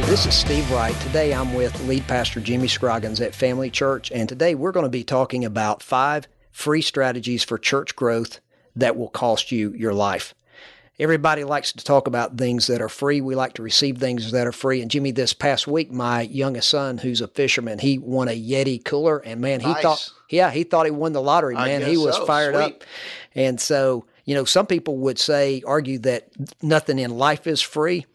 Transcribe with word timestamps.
Hello, 0.00 0.12
this 0.12 0.24
is 0.24 0.34
Steve 0.34 0.70
Wright. 0.70 0.98
Today 1.02 1.34
I'm 1.34 1.52
with 1.52 1.78
lead 1.86 2.06
pastor 2.06 2.40
Jimmy 2.40 2.68
Scroggins 2.68 3.20
at 3.20 3.34
Family 3.34 3.68
Church, 3.68 4.10
and 4.10 4.26
today 4.26 4.54
we're 4.54 4.72
going 4.72 4.86
to 4.86 4.90
be 4.90 5.04
talking 5.04 5.44
about 5.44 5.82
five 5.82 6.26
free 6.50 6.80
strategies 6.80 7.44
for 7.44 7.58
church 7.58 7.94
growth 7.96 8.40
that 8.74 8.96
will 8.96 9.10
cost 9.10 9.52
you 9.52 9.74
your 9.74 9.92
life. 9.92 10.34
Everybody 10.98 11.44
likes 11.44 11.74
to 11.74 11.84
talk 11.84 12.06
about 12.06 12.38
things 12.38 12.66
that 12.68 12.80
are 12.80 12.88
free. 12.88 13.20
We 13.20 13.34
like 13.34 13.52
to 13.54 13.62
receive 13.62 13.98
things 13.98 14.32
that 14.32 14.46
are 14.46 14.52
free. 14.52 14.80
And 14.80 14.90
Jimmy, 14.90 15.10
this 15.10 15.34
past 15.34 15.66
week, 15.68 15.92
my 15.92 16.22
youngest 16.22 16.70
son, 16.70 16.96
who's 16.96 17.20
a 17.20 17.28
fisherman, 17.28 17.78
he 17.78 17.98
won 17.98 18.28
a 18.28 18.42
Yeti 18.42 18.82
cooler, 18.82 19.18
and 19.18 19.38
man, 19.42 19.60
he 19.60 19.66
Nice. 19.66 19.82
thought, 19.82 20.10
yeah, 20.30 20.50
he 20.50 20.64
thought 20.64 20.86
he 20.86 20.92
won 20.92 21.12
the 21.12 21.20
lottery. 21.20 21.56
Man, 21.56 21.82
he 21.82 21.98
was 21.98 22.16
so. 22.16 22.24
fired 22.24 22.54
Sweet. 22.54 22.64
up. 22.64 22.84
And 23.34 23.60
so, 23.60 24.06
you 24.24 24.34
know, 24.34 24.46
some 24.46 24.66
people 24.66 24.96
would 24.96 25.18
say, 25.18 25.62
argue 25.66 25.98
that 26.00 26.28
nothing 26.62 26.98
in 26.98 27.10
life 27.10 27.46
is 27.46 27.60
free. 27.60 28.06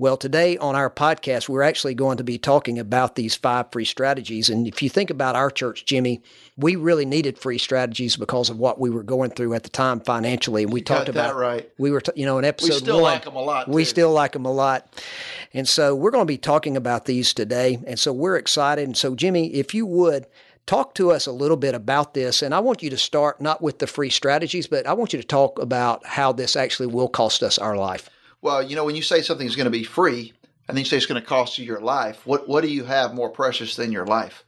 Well, 0.00 0.16
today 0.16 0.56
on 0.56 0.76
our 0.76 0.88
podcast, 0.88 1.46
we're 1.46 1.60
actually 1.60 1.92
going 1.92 2.16
to 2.16 2.24
be 2.24 2.38
talking 2.38 2.78
about 2.78 3.16
these 3.16 3.34
five 3.34 3.70
free 3.70 3.84
strategies. 3.84 4.48
And 4.48 4.66
if 4.66 4.80
you 4.80 4.88
think 4.88 5.10
about 5.10 5.36
our 5.36 5.50
church, 5.50 5.84
Jimmy, 5.84 6.22
we 6.56 6.74
really 6.74 7.04
needed 7.04 7.36
free 7.36 7.58
strategies 7.58 8.16
because 8.16 8.48
of 8.48 8.58
what 8.58 8.80
we 8.80 8.88
were 8.88 9.02
going 9.02 9.32
through 9.32 9.52
at 9.52 9.62
the 9.62 9.68
time 9.68 10.00
financially. 10.00 10.62
And 10.62 10.72
we 10.72 10.80
got 10.80 10.96
talked 10.96 11.08
about 11.10 11.36
right. 11.36 11.70
We 11.76 11.90
were, 11.90 12.00
t- 12.00 12.12
you 12.16 12.24
know, 12.24 12.38
in 12.38 12.46
episode 12.46 12.72
we 12.72 12.78
still 12.78 13.02
one, 13.02 13.12
like 13.12 13.26
'em 13.26 13.36
a 13.36 13.42
lot, 13.42 13.68
We 13.68 13.82
too. 13.82 13.90
still 13.90 14.10
like 14.10 14.32
them 14.32 14.46
a 14.46 14.50
lot. 14.50 15.04
And 15.52 15.68
so 15.68 15.94
we're 15.94 16.12
going 16.12 16.22
to 16.22 16.32
be 16.32 16.38
talking 16.38 16.78
about 16.78 17.04
these 17.04 17.34
today. 17.34 17.78
And 17.86 17.98
so 17.98 18.10
we're 18.10 18.36
excited. 18.36 18.86
And 18.86 18.96
so, 18.96 19.14
Jimmy, 19.14 19.52
if 19.52 19.74
you 19.74 19.84
would, 19.84 20.24
talk 20.64 20.94
to 20.94 21.10
us 21.10 21.26
a 21.26 21.32
little 21.32 21.58
bit 21.58 21.74
about 21.74 22.14
this. 22.14 22.40
And 22.40 22.54
I 22.54 22.60
want 22.60 22.82
you 22.82 22.88
to 22.88 22.96
start 22.96 23.38
not 23.42 23.60
with 23.60 23.80
the 23.80 23.86
free 23.86 24.08
strategies, 24.08 24.66
but 24.66 24.86
I 24.86 24.94
want 24.94 25.12
you 25.12 25.20
to 25.20 25.26
talk 25.26 25.58
about 25.58 26.06
how 26.06 26.32
this 26.32 26.56
actually 26.56 26.86
will 26.86 27.08
cost 27.08 27.42
us 27.42 27.58
our 27.58 27.76
life. 27.76 28.08
Well, 28.42 28.62
you 28.62 28.76
know, 28.76 28.84
when 28.84 28.96
you 28.96 29.02
say 29.02 29.22
something's 29.22 29.56
going 29.56 29.66
to 29.66 29.70
be 29.70 29.84
free, 29.84 30.32
and 30.66 30.76
then 30.76 30.84
you 30.84 30.88
say 30.88 30.96
it's 30.96 31.06
going 31.06 31.20
to 31.20 31.26
cost 31.26 31.58
you 31.58 31.64
your 31.64 31.80
life, 31.80 32.26
what 32.26 32.48
what 32.48 32.62
do 32.62 32.68
you 32.68 32.84
have 32.84 33.14
more 33.14 33.30
precious 33.30 33.76
than 33.76 33.92
your 33.92 34.06
life? 34.06 34.44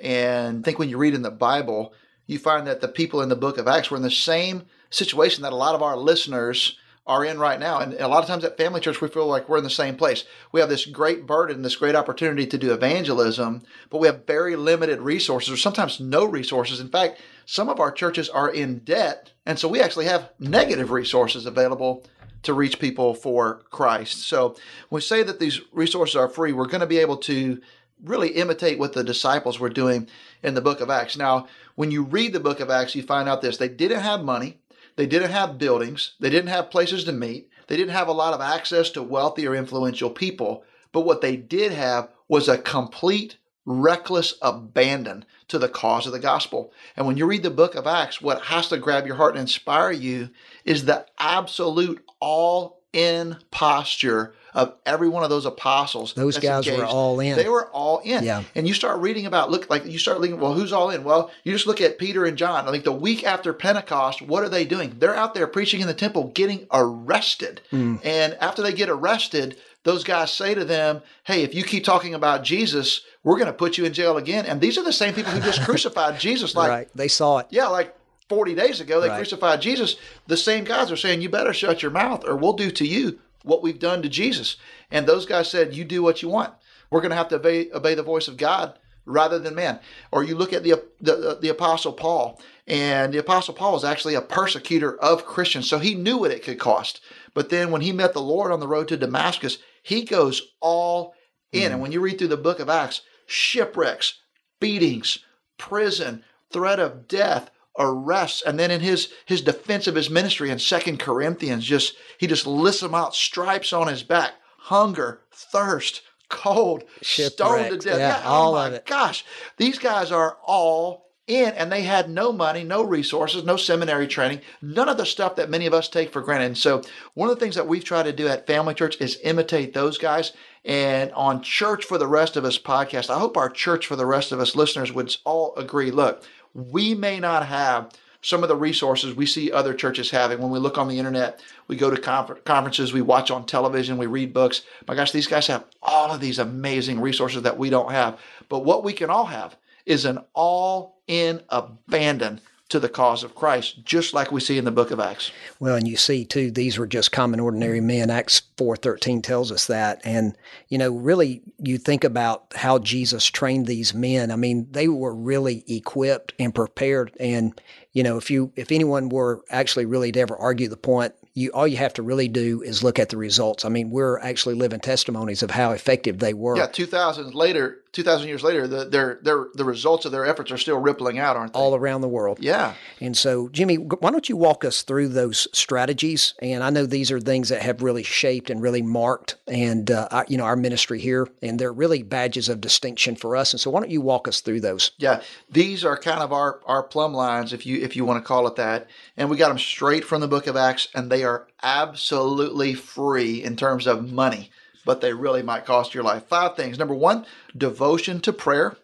And 0.00 0.60
I 0.60 0.62
think 0.62 0.78
when 0.78 0.88
you 0.88 0.98
read 0.98 1.14
in 1.14 1.22
the 1.22 1.30
Bible, 1.30 1.92
you 2.26 2.38
find 2.38 2.66
that 2.66 2.80
the 2.80 2.88
people 2.88 3.22
in 3.22 3.28
the 3.28 3.36
book 3.36 3.58
of 3.58 3.68
Acts 3.68 3.90
were 3.90 3.96
in 3.96 4.02
the 4.02 4.10
same 4.10 4.64
situation 4.90 5.42
that 5.42 5.52
a 5.52 5.56
lot 5.56 5.74
of 5.74 5.82
our 5.82 5.96
listeners 5.96 6.78
are 7.06 7.24
in 7.24 7.38
right 7.38 7.60
now. 7.60 7.80
And 7.80 7.92
a 7.94 8.08
lot 8.08 8.22
of 8.22 8.28
times 8.28 8.44
at 8.44 8.56
Family 8.56 8.80
Church, 8.80 9.00
we 9.00 9.08
feel 9.08 9.26
like 9.26 9.48
we're 9.48 9.58
in 9.58 9.64
the 9.64 9.70
same 9.70 9.96
place. 9.96 10.24
We 10.52 10.60
have 10.60 10.70
this 10.70 10.86
great 10.86 11.26
burden, 11.26 11.60
this 11.60 11.76
great 11.76 11.94
opportunity 11.94 12.46
to 12.46 12.56
do 12.56 12.72
evangelism, 12.72 13.62
but 13.90 13.98
we 13.98 14.06
have 14.06 14.26
very 14.26 14.56
limited 14.56 15.00
resources, 15.00 15.52
or 15.52 15.58
sometimes 15.58 16.00
no 16.00 16.24
resources. 16.24 16.80
In 16.80 16.88
fact, 16.88 17.20
some 17.44 17.68
of 17.68 17.78
our 17.78 17.92
churches 17.92 18.30
are 18.30 18.48
in 18.48 18.78
debt, 18.78 19.32
and 19.44 19.58
so 19.58 19.68
we 19.68 19.82
actually 19.82 20.06
have 20.06 20.30
negative 20.38 20.90
resources 20.90 21.44
available 21.44 22.04
to 22.44 22.54
reach 22.54 22.78
people 22.78 23.14
for 23.14 23.62
Christ. 23.70 24.22
So 24.26 24.56
we 24.90 25.00
say 25.00 25.22
that 25.22 25.40
these 25.40 25.60
resources 25.72 26.16
are 26.16 26.28
free, 26.28 26.52
we're 26.52 26.66
going 26.66 26.80
to 26.80 26.86
be 26.86 26.98
able 26.98 27.16
to 27.18 27.60
really 28.02 28.30
imitate 28.30 28.78
what 28.78 28.92
the 28.92 29.04
disciples 29.04 29.58
were 29.58 29.68
doing 29.68 30.08
in 30.42 30.54
the 30.54 30.60
book 30.60 30.80
of 30.80 30.90
Acts. 30.90 31.16
Now, 31.16 31.46
when 31.74 31.90
you 31.90 32.02
read 32.02 32.32
the 32.32 32.40
book 32.40 32.60
of 32.60 32.70
Acts, 32.70 32.94
you 32.94 33.02
find 33.02 33.28
out 33.28 33.42
this 33.42 33.56
they 33.56 33.68
didn't 33.68 34.00
have 34.00 34.22
money, 34.22 34.58
they 34.96 35.06
didn't 35.06 35.30
have 35.30 35.58
buildings, 35.58 36.14
they 36.20 36.30
didn't 36.30 36.50
have 36.50 36.70
places 36.70 37.04
to 37.04 37.12
meet, 37.12 37.48
they 37.66 37.76
didn't 37.76 37.94
have 37.94 38.08
a 38.08 38.12
lot 38.12 38.34
of 38.34 38.40
access 38.40 38.90
to 38.90 39.02
wealthy 39.02 39.46
or 39.46 39.54
influential 39.54 40.10
people. 40.10 40.64
But 40.92 41.02
what 41.02 41.20
they 41.20 41.36
did 41.36 41.72
have 41.72 42.10
was 42.28 42.48
a 42.48 42.58
complete 42.58 43.38
reckless 43.66 44.34
abandon 44.42 45.24
to 45.48 45.58
the 45.58 45.68
cause 45.68 46.06
of 46.06 46.12
the 46.12 46.18
gospel. 46.18 46.72
And 46.96 47.06
when 47.06 47.16
you 47.16 47.26
read 47.26 47.42
the 47.42 47.50
book 47.50 47.74
of 47.74 47.86
Acts, 47.86 48.20
what 48.20 48.42
has 48.42 48.68
to 48.68 48.78
grab 48.78 49.06
your 49.06 49.16
heart 49.16 49.34
and 49.34 49.40
inspire 49.40 49.92
you 49.92 50.30
is 50.64 50.84
the 50.84 51.06
absolute 51.18 52.04
all 52.20 52.82
in 52.94 53.36
posture 53.50 54.32
of 54.54 54.72
every 54.86 55.08
one 55.08 55.24
of 55.24 55.30
those 55.30 55.46
apostles. 55.46 56.14
Those 56.14 56.38
guys 56.38 56.70
were 56.70 56.84
all 56.84 57.18
in. 57.18 57.36
They 57.36 57.48
were 57.48 57.66
all 57.70 57.98
in. 58.04 58.22
Yeah. 58.22 58.44
And 58.54 58.68
you 58.68 58.72
start 58.72 59.00
reading 59.00 59.26
about, 59.26 59.50
look, 59.50 59.68
like 59.68 59.84
you 59.84 59.98
start 59.98 60.20
looking, 60.20 60.38
well, 60.38 60.54
who's 60.54 60.72
all 60.72 60.90
in? 60.90 61.02
Well, 61.02 61.32
you 61.42 61.52
just 61.52 61.66
look 61.66 61.80
at 61.80 61.98
Peter 61.98 62.24
and 62.24 62.38
John. 62.38 62.68
I 62.68 62.70
think 62.70 62.84
the 62.84 62.92
week 62.92 63.24
after 63.24 63.52
Pentecost, 63.52 64.22
what 64.22 64.44
are 64.44 64.48
they 64.48 64.64
doing? 64.64 64.94
They're 64.98 65.14
out 65.14 65.34
there 65.34 65.48
preaching 65.48 65.80
in 65.80 65.88
the 65.88 65.94
temple, 65.94 66.28
getting 66.28 66.68
arrested. 66.72 67.62
Hmm. 67.70 67.96
And 68.04 68.34
after 68.34 68.62
they 68.62 68.72
get 68.72 68.88
arrested, 68.88 69.56
those 69.82 70.04
guys 70.04 70.32
say 70.32 70.54
to 70.54 70.64
them, 70.64 71.02
hey, 71.24 71.42
if 71.42 71.52
you 71.52 71.64
keep 71.64 71.82
talking 71.84 72.14
about 72.14 72.44
Jesus, 72.44 73.02
we're 73.24 73.36
going 73.36 73.48
to 73.48 73.52
put 73.52 73.76
you 73.76 73.84
in 73.84 73.92
jail 73.92 74.16
again. 74.16 74.46
And 74.46 74.60
these 74.60 74.78
are 74.78 74.84
the 74.84 74.92
same 74.92 75.14
people 75.14 75.32
who 75.32 75.40
just 75.40 75.62
crucified 75.64 76.20
Jesus. 76.20 76.54
Like, 76.54 76.70
right. 76.70 76.88
They 76.94 77.08
saw 77.08 77.38
it. 77.38 77.48
yeah, 77.50 77.66
like 77.66 77.94
40 78.28 78.54
days 78.54 78.80
ago, 78.80 79.00
they 79.00 79.08
Right. 79.08 79.16
crucified 79.16 79.60
Jesus. 79.60 79.96
The 80.26 80.36
same 80.36 80.64
guys 80.64 80.90
are 80.90 80.96
saying, 80.96 81.20
You 81.20 81.28
better 81.28 81.52
shut 81.52 81.82
your 81.82 81.90
mouth 81.90 82.24
or 82.26 82.36
we'll 82.36 82.54
do 82.54 82.70
to 82.70 82.86
you 82.86 83.18
what 83.42 83.62
we've 83.62 83.78
done 83.78 84.02
to 84.02 84.08
Jesus. 84.08 84.56
And 84.90 85.06
those 85.06 85.26
guys 85.26 85.50
said, 85.50 85.74
You 85.74 85.84
do 85.84 86.02
what 86.02 86.22
you 86.22 86.28
want. 86.28 86.54
We're 86.90 87.00
going 87.00 87.10
to 87.10 87.16
have 87.16 87.28
to 87.28 87.36
obey, 87.36 87.70
obey 87.72 87.94
the 87.94 88.02
voice 88.02 88.28
of 88.28 88.36
God 88.36 88.78
rather 89.06 89.38
than 89.38 89.54
man. 89.54 89.80
Or 90.10 90.24
you 90.24 90.34
look 90.34 90.52
at 90.52 90.62
the, 90.62 90.82
the, 91.00 91.38
the 91.40 91.48
Apostle 91.48 91.92
Paul, 91.92 92.40
and 92.66 93.12
the 93.12 93.18
Apostle 93.18 93.54
Paul 93.54 93.72
was 93.72 93.84
actually 93.84 94.14
a 94.14 94.22
persecutor 94.22 94.96
of 94.98 95.26
Christians. 95.26 95.68
So 95.68 95.78
he 95.78 95.94
knew 95.94 96.18
what 96.18 96.30
it 96.30 96.42
could 96.42 96.58
cost. 96.58 97.00
But 97.34 97.50
then 97.50 97.70
when 97.70 97.82
he 97.82 97.92
met 97.92 98.14
the 98.14 98.22
Lord 98.22 98.52
on 98.52 98.60
the 98.60 98.68
road 98.68 98.88
to 98.88 98.96
Damascus, 98.96 99.58
he 99.82 100.04
goes 100.04 100.52
all 100.60 101.14
in. 101.52 101.64
And 101.64 101.74
hmm. 101.74 101.80
when 101.80 101.92
you 101.92 102.00
read 102.00 102.18
through 102.18 102.28
the 102.28 102.36
book 102.36 102.60
of 102.60 102.70
Acts, 102.70 103.02
shipwrecks, 103.26 104.20
beatings, 104.60 105.18
prison, 105.58 106.24
threat 106.50 106.80
of 106.80 107.06
death, 107.06 107.50
arrests, 107.78 108.42
and 108.42 108.58
then 108.58 108.70
in 108.70 108.80
his 108.80 109.12
his 109.26 109.40
defense 109.40 109.86
of 109.86 109.94
his 109.94 110.10
ministry 110.10 110.50
in 110.50 110.58
Second 110.58 110.98
Corinthians, 110.98 111.64
just 111.64 111.94
he 112.18 112.26
just 112.26 112.46
lists 112.46 112.80
them 112.80 112.94
out: 112.94 113.14
stripes 113.14 113.72
on 113.72 113.88
his 113.88 114.02
back, 114.02 114.32
hunger, 114.58 115.20
thirst, 115.32 116.02
cold, 116.28 116.84
stoned 117.02 117.70
to 117.70 117.76
death. 117.76 117.98
Yeah, 117.98 118.22
oh 118.24 118.32
all 118.32 118.52
my 118.54 118.68
of 118.68 118.72
it. 118.74 118.86
gosh, 118.86 119.24
these 119.56 119.78
guys 119.78 120.12
are 120.12 120.38
all 120.44 121.04
in, 121.26 121.52
and 121.54 121.72
they 121.72 121.82
had 121.82 122.10
no 122.10 122.32
money, 122.32 122.64
no 122.64 122.82
resources, 122.82 123.44
no 123.44 123.56
seminary 123.56 124.06
training, 124.06 124.40
none 124.60 124.88
of 124.88 124.98
the 124.98 125.06
stuff 125.06 125.36
that 125.36 125.48
many 125.48 125.66
of 125.66 125.72
us 125.72 125.88
take 125.88 126.12
for 126.12 126.20
granted. 126.20 126.46
And 126.46 126.58
so, 126.58 126.82
one 127.14 127.30
of 127.30 127.34
the 127.34 127.40
things 127.40 127.54
that 127.54 127.66
we've 127.66 127.84
tried 127.84 128.02
to 128.04 128.12
do 128.12 128.28
at 128.28 128.46
Family 128.46 128.74
Church 128.74 129.00
is 129.00 129.18
imitate 129.22 129.72
those 129.72 129.96
guys. 129.98 130.32
And 130.66 131.12
on 131.12 131.42
Church 131.42 131.84
for 131.84 131.98
the 131.98 132.06
Rest 132.06 132.36
of 132.36 132.44
Us 132.44 132.58
podcast, 132.58 133.10
I 133.10 133.18
hope 133.18 133.36
our 133.36 133.50
Church 133.50 133.86
for 133.86 133.96
the 133.96 134.06
Rest 134.06 134.32
of 134.32 134.40
Us 134.40 134.56
listeners 134.56 134.92
would 134.92 135.14
all 135.24 135.54
agree. 135.56 135.90
Look, 135.90 136.24
we 136.54 136.94
may 136.94 137.20
not 137.20 137.46
have 137.46 137.90
some 138.22 138.42
of 138.42 138.48
the 138.48 138.56
resources 138.56 139.14
we 139.14 139.26
see 139.26 139.52
other 139.52 139.74
churches 139.74 140.10
having. 140.10 140.40
When 140.40 140.50
we 140.50 140.58
look 140.58 140.78
on 140.78 140.88
the 140.88 140.98
internet, 140.98 141.42
we 141.68 141.76
go 141.76 141.90
to 141.90 142.00
confer- 142.00 142.36
conferences, 142.36 142.92
we 142.92 143.02
watch 143.02 143.30
on 143.30 143.44
television, 143.44 143.98
we 143.98 144.06
read 144.06 144.32
books. 144.32 144.62
My 144.88 144.94
gosh, 144.94 145.12
these 145.12 145.26
guys 145.26 145.46
have 145.48 145.66
all 145.82 146.10
of 146.10 146.20
these 146.20 146.38
amazing 146.38 147.00
resources 147.00 147.42
that 147.42 147.58
we 147.58 147.68
don't 147.68 147.90
have. 147.90 148.18
But 148.48 148.60
what 148.60 148.82
we 148.82 148.94
can 148.94 149.10
all 149.10 149.26
have 149.26 149.56
is 149.84 150.06
an 150.06 150.20
all 150.32 151.02
in 151.06 151.42
abandon 151.50 152.40
to 152.74 152.80
the 152.80 152.88
cause 152.88 153.22
of 153.22 153.36
Christ, 153.36 153.84
just 153.84 154.12
like 154.14 154.32
we 154.32 154.40
see 154.40 154.58
in 154.58 154.64
the 154.64 154.72
book 154.72 154.90
of 154.90 154.98
Acts. 154.98 155.30
Well, 155.60 155.76
and 155.76 155.86
you 155.86 155.96
see 155.96 156.24
too, 156.24 156.50
these 156.50 156.76
were 156.76 156.88
just 156.88 157.12
common 157.12 157.38
ordinary 157.38 157.80
men. 157.80 158.10
Acts 158.10 158.42
four 158.56 158.74
thirteen 158.74 159.22
tells 159.22 159.52
us 159.52 159.68
that, 159.68 160.00
and 160.02 160.36
you 160.66 160.76
know, 160.76 160.90
really, 160.90 161.40
you 161.58 161.78
think 161.78 162.02
about 162.02 162.52
how 162.56 162.80
Jesus 162.80 163.26
trained 163.26 163.68
these 163.68 163.94
men. 163.94 164.32
I 164.32 164.36
mean, 164.36 164.66
they 164.72 164.88
were 164.88 165.14
really 165.14 165.62
equipped 165.68 166.34
and 166.40 166.52
prepared. 166.52 167.16
And 167.20 167.60
you 167.92 168.02
know, 168.02 168.16
if 168.16 168.28
you 168.28 168.52
if 168.56 168.72
anyone 168.72 169.08
were 169.08 169.44
actually 169.50 169.86
really 169.86 170.10
to 170.10 170.18
ever 170.18 170.36
argue 170.36 170.68
the 170.68 170.76
point, 170.76 171.14
you 171.34 171.50
all 171.50 171.68
you 171.68 171.76
have 171.76 171.94
to 171.94 172.02
really 172.02 172.26
do 172.26 172.60
is 172.62 172.82
look 172.82 172.98
at 172.98 173.10
the 173.10 173.16
results. 173.16 173.64
I 173.64 173.68
mean, 173.68 173.90
we're 173.90 174.18
actually 174.18 174.56
living 174.56 174.80
testimonies 174.80 175.44
of 175.44 175.52
how 175.52 175.70
effective 175.70 176.18
they 176.18 176.34
were. 176.34 176.56
Yeah, 176.56 176.66
2000 176.66 177.36
later, 177.36 177.83
2,000 177.94 178.28
years 178.28 178.42
later, 178.42 178.66
the, 178.66 178.84
their, 178.84 179.18
their, 179.22 179.46
the 179.54 179.64
results 179.64 180.04
of 180.04 180.12
their 180.12 180.26
efforts 180.26 180.50
are 180.50 180.58
still 180.58 180.78
rippling 180.78 181.18
out, 181.18 181.36
aren't 181.36 181.52
they? 181.52 181.58
all 181.58 181.74
around 181.74 182.00
the 182.00 182.08
world. 182.08 182.38
yeah. 182.40 182.74
And 183.00 183.16
so, 183.16 183.48
Jimmy, 183.48 183.76
why 183.76 184.10
don't 184.10 184.28
you 184.28 184.36
walk 184.36 184.64
us 184.64 184.82
through 184.82 185.08
those 185.08 185.46
strategies? 185.52 186.34
And 186.42 186.62
I 186.62 186.70
know 186.70 186.86
these 186.86 187.10
are 187.10 187.20
things 187.20 187.48
that 187.48 187.62
have 187.62 187.82
really 187.82 188.02
shaped 188.02 188.50
and 188.50 188.60
really 188.60 188.82
marked, 188.82 189.36
and 189.46 189.90
uh, 189.90 190.08
our, 190.10 190.26
you 190.28 190.36
know, 190.36 190.44
our 190.44 190.56
ministry 190.56 191.00
here, 191.00 191.28
and 191.42 191.58
they're 191.58 191.72
really 191.72 192.02
badges 192.02 192.48
of 192.48 192.60
distinction 192.60 193.14
for 193.14 193.36
us. 193.36 193.52
And 193.52 193.60
so, 193.60 193.70
why 193.70 193.80
don't 193.80 193.90
you 193.90 194.00
walk 194.00 194.26
us 194.26 194.40
through 194.40 194.60
those? 194.60 194.90
Yeah, 194.98 195.22
these 195.50 195.84
are 195.84 195.96
kind 195.96 196.20
of 196.20 196.32
our, 196.32 196.60
our 196.66 196.82
plumb 196.82 197.14
lines, 197.14 197.52
if 197.52 197.64
you 197.64 197.80
if 197.80 197.96
you 197.96 198.04
want 198.04 198.22
to 198.22 198.26
call 198.26 198.46
it 198.46 198.56
that, 198.56 198.88
and 199.16 199.30
we 199.30 199.36
got 199.36 199.48
them 199.48 199.58
straight 199.58 200.04
from 200.04 200.20
the 200.20 200.28
Book 200.28 200.46
of 200.46 200.56
Acts, 200.56 200.88
and 200.94 201.10
they 201.10 201.24
are 201.24 201.46
absolutely 201.62 202.74
free 202.74 203.42
in 203.42 203.56
terms 203.56 203.86
of 203.86 204.12
money, 204.12 204.50
but 204.84 205.00
they 205.00 205.12
really 205.12 205.42
might 205.42 205.64
cost 205.64 205.94
your 205.94 206.04
life. 206.04 206.26
Five 206.26 206.56
things. 206.56 206.78
Number 206.78 206.94
one, 206.94 207.26
devotion 207.56 208.20
to 208.20 208.32
prayer. 208.32 208.76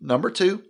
Number 0.00 0.30
two, 0.30 0.62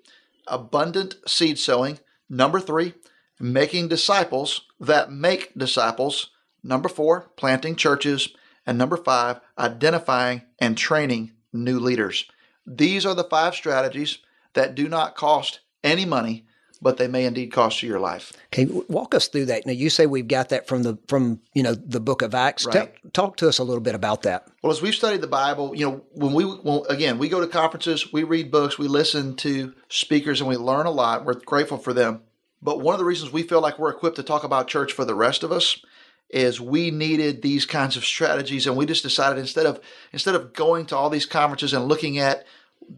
abundant 0.46 1.16
seed 1.26 1.58
sowing. 1.58 1.98
Number 2.28 2.60
three, 2.60 2.94
making 3.38 3.88
disciples 3.88 4.62
that 4.78 5.12
make 5.12 5.52
disciples. 5.56 6.30
Number 6.62 6.88
four, 6.88 7.30
planting 7.36 7.76
churches. 7.76 8.28
And 8.66 8.76
number 8.76 8.96
five, 8.96 9.40
identifying 9.58 10.42
and 10.58 10.76
training 10.76 11.32
new 11.52 11.78
leaders. 11.80 12.26
These 12.66 13.06
are 13.06 13.14
the 13.14 13.24
five 13.24 13.54
strategies 13.54 14.18
that 14.54 14.74
do 14.74 14.88
not 14.88 15.16
cost 15.16 15.60
any 15.82 16.04
money, 16.04 16.46
but 16.82 16.96
they 16.96 17.06
may 17.08 17.24
indeed 17.24 17.52
cost 17.52 17.82
you 17.82 17.88
your 17.88 18.00
life. 18.00 18.32
Okay, 18.46 18.66
walk 18.88 19.14
us 19.14 19.28
through 19.28 19.46
that. 19.46 19.66
Now, 19.66 19.72
you 19.72 19.90
say 19.90 20.06
we've 20.06 20.28
got 20.28 20.48
that 20.50 20.66
from 20.66 20.82
the 20.82 20.98
from 21.08 21.40
you 21.54 21.62
know 21.62 21.74
the 21.74 22.00
Book 22.00 22.22
of 22.22 22.34
Acts. 22.34 22.64
Tell- 22.64 22.82
Right. 22.86 23.12
talk 23.14 23.36
to 23.38 23.48
us 23.48 23.58
a 23.58 23.64
little 23.64 23.82
bit 23.82 23.94
about 23.94 24.22
that. 24.22 24.46
Well, 24.62 24.72
as 24.72 24.80
we've 24.82 24.94
studied 24.94 25.20
the 25.20 25.26
Bible, 25.26 25.72
you 25.74 25.86
know, 25.88 26.04
when 26.12 26.32
we, 26.32 26.44
well, 26.44 26.84
again, 26.88 27.18
we 27.18 27.28
go 27.28 27.40
to 27.40 27.46
conferences, 27.46 28.12
we 28.12 28.22
read 28.24 28.50
books, 28.50 28.78
we 28.78 28.88
listen 28.88 29.36
to 29.36 29.74
speakers, 29.88 30.40
and 30.40 30.48
we 30.48 30.56
learn 30.56 30.86
a 30.86 30.90
lot. 30.90 31.24
We're 31.24 31.34
grateful 31.34 31.78
for 31.78 31.92
them. 31.92 32.22
But 32.62 32.80
one 32.80 32.94
of 32.94 32.98
the 32.98 33.04
reasons 33.06 33.32
we 33.32 33.42
feel 33.42 33.60
like 33.60 33.78
we're 33.78 33.90
equipped 33.90 34.16
to 34.16 34.22
talk 34.22 34.44
about 34.44 34.68
church 34.68 34.92
for 34.92 35.04
the 35.04 35.14
rest 35.14 35.42
of 35.42 35.50
us 35.52 35.82
is 36.28 36.60
we 36.60 36.90
needed 36.90 37.42
these 37.42 37.66
kinds 37.66 37.96
of 37.96 38.04
strategies, 38.04 38.66
and 38.66 38.76
we 38.76 38.86
just 38.86 39.02
decided 39.02 39.38
instead 39.38 39.66
of 39.66 39.80
instead 40.12 40.34
of 40.34 40.52
going 40.52 40.86
to 40.86 40.96
all 40.96 41.10
these 41.10 41.26
conferences 41.26 41.72
and 41.72 41.86
looking 41.86 42.18
at 42.18 42.44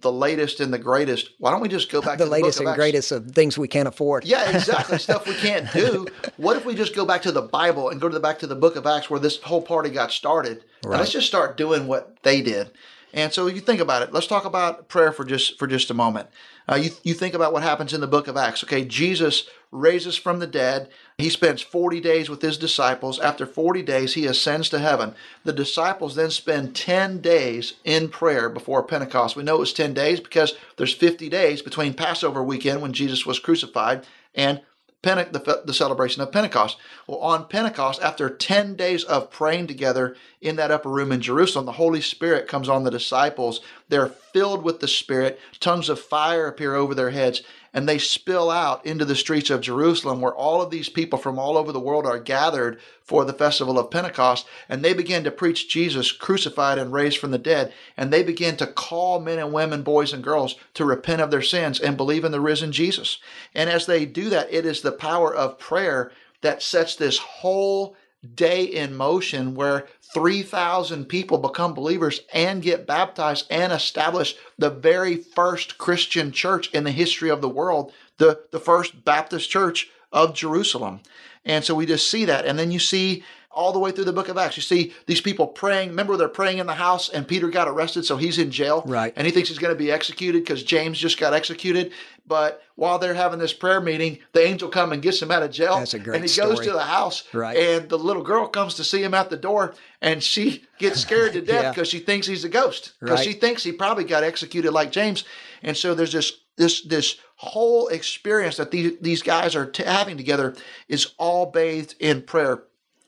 the 0.00 0.12
latest 0.12 0.61
and 0.61 0.73
the 0.73 0.79
greatest, 0.79 1.31
why 1.38 1.50
don't 1.50 1.61
we 1.61 1.69
just 1.69 1.90
go 1.90 2.00
back 2.00 2.19
The 2.19 2.25
to 2.25 2.31
latest 2.31 2.58
the 2.58 2.64
book 2.64 2.69
and 2.69 2.73
Acts? 2.75 2.79
greatest 2.79 3.12
of 3.12 3.31
things 3.32 3.58
we 3.58 3.69
can't 3.69 3.88
afford. 3.88 4.25
Yeah, 4.25 4.50
exactly. 4.50 4.99
Stuff 5.08 5.26
we 5.26 5.34
can't 5.34 5.70
do. 5.73 6.06
What 6.37 6.56
if 6.56 6.64
we 6.64 6.75
just 6.75 6.94
go 6.94 7.05
back 7.05 7.23
to 7.23 7.32
the 7.32 7.43
Bible 7.43 7.88
and 7.90 8.00
go 8.00 8.08
to 8.08 8.14
the 8.14 8.20
back 8.20 8.38
to 8.40 8.46
the 8.46 8.55
book 8.55 8.76
of 8.76 8.87
Acts 8.87 9.11
where 9.11 9.20
this 9.20 9.40
whole 9.43 9.62
party 9.62 9.90
got 9.90 10.11
started? 10.11 10.64
And 10.82 10.93
let's 10.93 11.12
just 11.12 11.26
start 11.26 11.56
doing 11.56 11.87
what 11.87 12.17
they 12.23 12.40
did. 12.43 12.70
And 13.14 13.32
so 13.32 13.46
you 13.46 13.61
think 13.61 13.81
about 13.81 14.02
it. 14.02 14.12
Let's 14.12 14.26
talk 14.26 14.44
about 14.46 14.88
prayer 14.88 15.12
for 15.12 15.25
just 15.25 15.58
for 15.58 15.67
just 15.67 15.90
a 15.90 15.94
moment. 15.94 16.28
Uh, 16.69 16.76
you 16.76 16.90
you 17.02 17.12
think 17.12 17.35
about 17.35 17.52
what 17.52 17.62
happens 17.62 17.93
in 17.93 18.00
the 18.00 18.06
book 18.06 18.26
of 18.26 18.37
Acts. 18.38 18.64
Okay, 18.64 18.85
Jesus 18.87 19.46
raises 19.73 20.17
from 20.17 20.39
the 20.39 20.47
dead. 20.47 20.89
He 21.19 21.31
spends 21.31 21.63
40 21.63 22.01
days 22.01 22.29
with 22.29 22.43
his 22.43 22.59
disciples. 22.59 23.19
After 23.19 23.47
40 23.47 23.83
days, 23.83 24.15
he 24.15 24.27
ascends 24.27 24.69
to 24.69 24.79
heaven. 24.79 25.15
The 25.45 25.53
disciples 25.53 26.15
then 26.15 26.31
spend 26.31 26.77
10 26.77 27.21
days 27.21 27.75
in 27.83 28.11
prayer 28.11 28.49
before 28.51 28.83
Pentecost. 28.83 29.35
We 29.35 29.43
know 29.43 29.57
it 29.57 29.61
was 29.61 29.73
10 29.73 29.95
days 29.95 30.21
because 30.21 30.55
there's 30.77 30.95
50 30.95 31.29
days 31.31 31.63
between 31.63 31.95
Passover 31.95 32.43
weekend 32.43 32.83
when 32.83 32.93
Jesus 32.93 33.25
was 33.27 33.41
crucified 33.41 34.07
and 34.35 34.61
Pente- 35.03 35.33
the, 35.33 35.63
the 35.65 35.75
celebration 35.75 36.23
of 36.23 36.31
Pentecost. 36.31 36.77
Well, 37.09 37.19
on 37.19 37.49
Pentecost, 37.49 38.01
after 38.03 38.31
10 38.31 38.77
days 38.77 39.03
of 39.03 39.31
praying 39.31 39.67
together 39.67 40.17
in 40.43 40.56
that 40.56 40.73
upper 40.73 40.89
room 40.89 41.12
in 41.12 41.21
Jerusalem, 41.21 41.67
the 41.67 41.73
Holy 41.73 42.00
Spirit 42.00 42.49
comes 42.49 42.69
on 42.69 42.83
the 42.83 42.91
disciples. 42.91 43.61
They're 43.89 44.09
filled 44.09 44.65
with 44.65 44.81
the 44.81 44.89
Spirit. 44.89 45.39
Tongues 45.61 45.89
of 45.89 46.00
fire 46.00 46.49
appear 46.49 46.75
over 46.75 46.97
their 46.97 47.11
heads, 47.11 47.43
and 47.73 47.89
they 47.89 47.99
spill 47.99 48.50
out 48.50 48.85
into 48.85 49.05
the 49.05 49.15
streets 49.15 49.50
of 49.50 49.61
Jerusalem, 49.61 50.21
where 50.21 50.35
all 50.35 50.61
of 50.61 50.71
these 50.71 50.89
people 50.89 51.17
from 51.19 51.39
all 51.39 51.56
over 51.56 51.71
the 51.71 51.79
world 51.79 52.06
are 52.06 52.19
gathered 52.19 52.81
for 53.05 53.25
the 53.25 53.33
festival 53.33 53.79
of 53.79 53.91
Pentecost. 53.91 54.44
And 54.69 54.85
they 54.85 54.93
begin 54.93 55.23
to 55.25 55.31
preach 55.31 55.69
Jesus 55.69 56.11
crucified 56.11 56.77
and 56.77 56.93
raised 56.93 57.19
from 57.19 57.31
the 57.31 57.38
dead. 57.38 57.73
And 57.97 58.12
they 58.12 58.25
begin 58.25 58.56
to 58.56 58.67
call 58.67 59.21
men 59.21 59.38
and 59.38 59.53
women, 59.53 59.83
boys 59.83 60.12
and 60.12 60.25
girls, 60.25 60.56
to 60.75 60.85
repent 60.85 61.23
of 61.23 61.31
their 61.31 61.41
sins 61.41 61.79
and 61.79 61.97
believe 61.97 62.25
in 62.25 62.33
the 62.33 62.41
risen 62.41 62.73
Jesus. 62.73 63.19
And 63.55 63.71
as 63.71 63.87
they 63.87 64.06
do 64.06 64.29
that, 64.31 64.53
it 64.53 64.67
is 64.67 64.83
the 64.83 64.93
power 64.93 65.33
of 65.33 65.59
prayer 65.59 66.11
that 66.41 66.62
sets 66.62 66.97
this 66.97 67.19
whole 67.19 67.97
day 68.35 68.65
in 68.65 68.95
motion 68.95 69.55
where 69.55 69.89
3,000 70.15 71.07
people 71.07 71.39
become 71.39 71.75
believers 71.75 72.21
and 72.33 72.63
get 72.63 72.87
baptized 72.87 73.47
and 73.51 73.73
establish 73.73 74.37
the 74.59 74.71
very 74.71 75.17
first 75.17 75.79
Christian 75.79 76.31
church 76.33 76.71
in 76.73 76.85
the 76.85 76.93
history 76.93 77.31
of 77.31 77.41
the 77.41 77.49
world, 77.49 77.93
the, 78.19 78.45
the 78.53 78.61
first 78.61 79.05
Baptist 79.05 79.51
church 79.51 79.91
of 80.13 80.35
Jerusalem. 80.35 81.01
And 81.45 81.65
so 81.65 81.75
we 81.75 81.87
just 81.87 82.09
see 82.09 82.25
that. 82.27 82.47
And 82.47 82.59
then 82.59 82.71
you 82.71 82.79
see 82.79 83.25
all 83.54 83.72
the 83.72 83.78
way 83.78 83.90
through 83.90 84.04
the 84.04 84.12
book 84.12 84.28
of 84.28 84.38
Acts, 84.38 84.56
you 84.56 84.62
see 84.62 84.93
these 85.06 85.20
people 85.20 85.46
praying. 85.46 85.90
Remember, 85.90 86.16
they're 86.16 86.28
praying 86.28 86.58
in 86.58 86.66
the 86.66 86.75
house, 86.75 87.08
and 87.08 87.26
Peter 87.28 87.49
got 87.49 87.69
arrested, 87.69 88.04
so 88.04 88.16
he's 88.16 88.38
in 88.38 88.50
jail. 88.50 88.82
Right. 88.87 89.12
And 89.16 89.26
he 89.26 89.32
thinks 89.32 89.49
he's 89.49 89.58
going 89.58 89.75
to 89.75 89.78
be 89.78 89.90
executed 89.93 90.40
because 90.44 90.62
James 90.62 90.99
just 90.99 91.19
got 91.19 91.34
executed. 91.34 91.93
But 92.26 92.62
while 92.76 92.99
they're 92.99 93.14
having 93.14 93.38
this 93.38 93.52
prayer 93.52 93.81
meeting, 93.81 94.19
the 94.32 94.46
angel 94.46 94.69
come 94.69 94.93
and 94.93 95.02
gets 95.02 95.20
him 95.20 95.31
out 95.31 95.43
of 95.43 95.50
jail. 95.50 95.76
That's 95.78 95.94
a 95.94 95.99
great 95.99 96.16
And 96.20 96.28
he 96.31 96.40
goes 96.40 96.60
to 96.60 96.72
the 96.72 96.81
house, 96.82 97.25
Right. 97.32 97.56
and 97.56 97.88
the 97.88 97.99
little 97.99 98.22
girl 98.22 98.46
comes 98.46 98.75
to 98.75 98.84
see 98.84 99.02
him 99.02 99.12
at 99.14 99.28
the 99.28 99.37
door, 99.37 99.75
and 100.00 100.22
she 100.22 100.64
gets 100.78 101.00
scared 101.00 101.32
to 101.34 101.40
death 101.43 101.62
Yeah. 101.62 101.70
because 101.70 101.88
she 101.88 101.99
thinks 101.99 102.26
he's 102.26 102.44
a 102.44 102.49
ghost 102.49 102.93
because 103.00 103.19
Right. 103.19 103.25
she 103.26 103.32
thinks 103.34 103.62
he 103.64 103.72
probably 103.72 104.04
got 104.04 104.22
executed 104.25 104.70
like 104.72 104.93
James. 104.93 105.25
And 105.62 105.76
so 105.76 105.94
there's 105.94 106.12
this 106.12 106.32
this 106.56 106.82
this 106.82 107.16
whole 107.37 107.88
experience 107.88 108.56
that 108.58 108.70
these 108.70 108.93
these 109.00 109.22
guys 109.22 109.56
are 109.56 109.66
t- 109.66 109.82
having 109.84 110.16
together 110.16 110.54
is 110.88 111.12
all 111.19 111.46
bathed 111.46 111.94
in 111.99 112.22
prayer. 112.22 112.62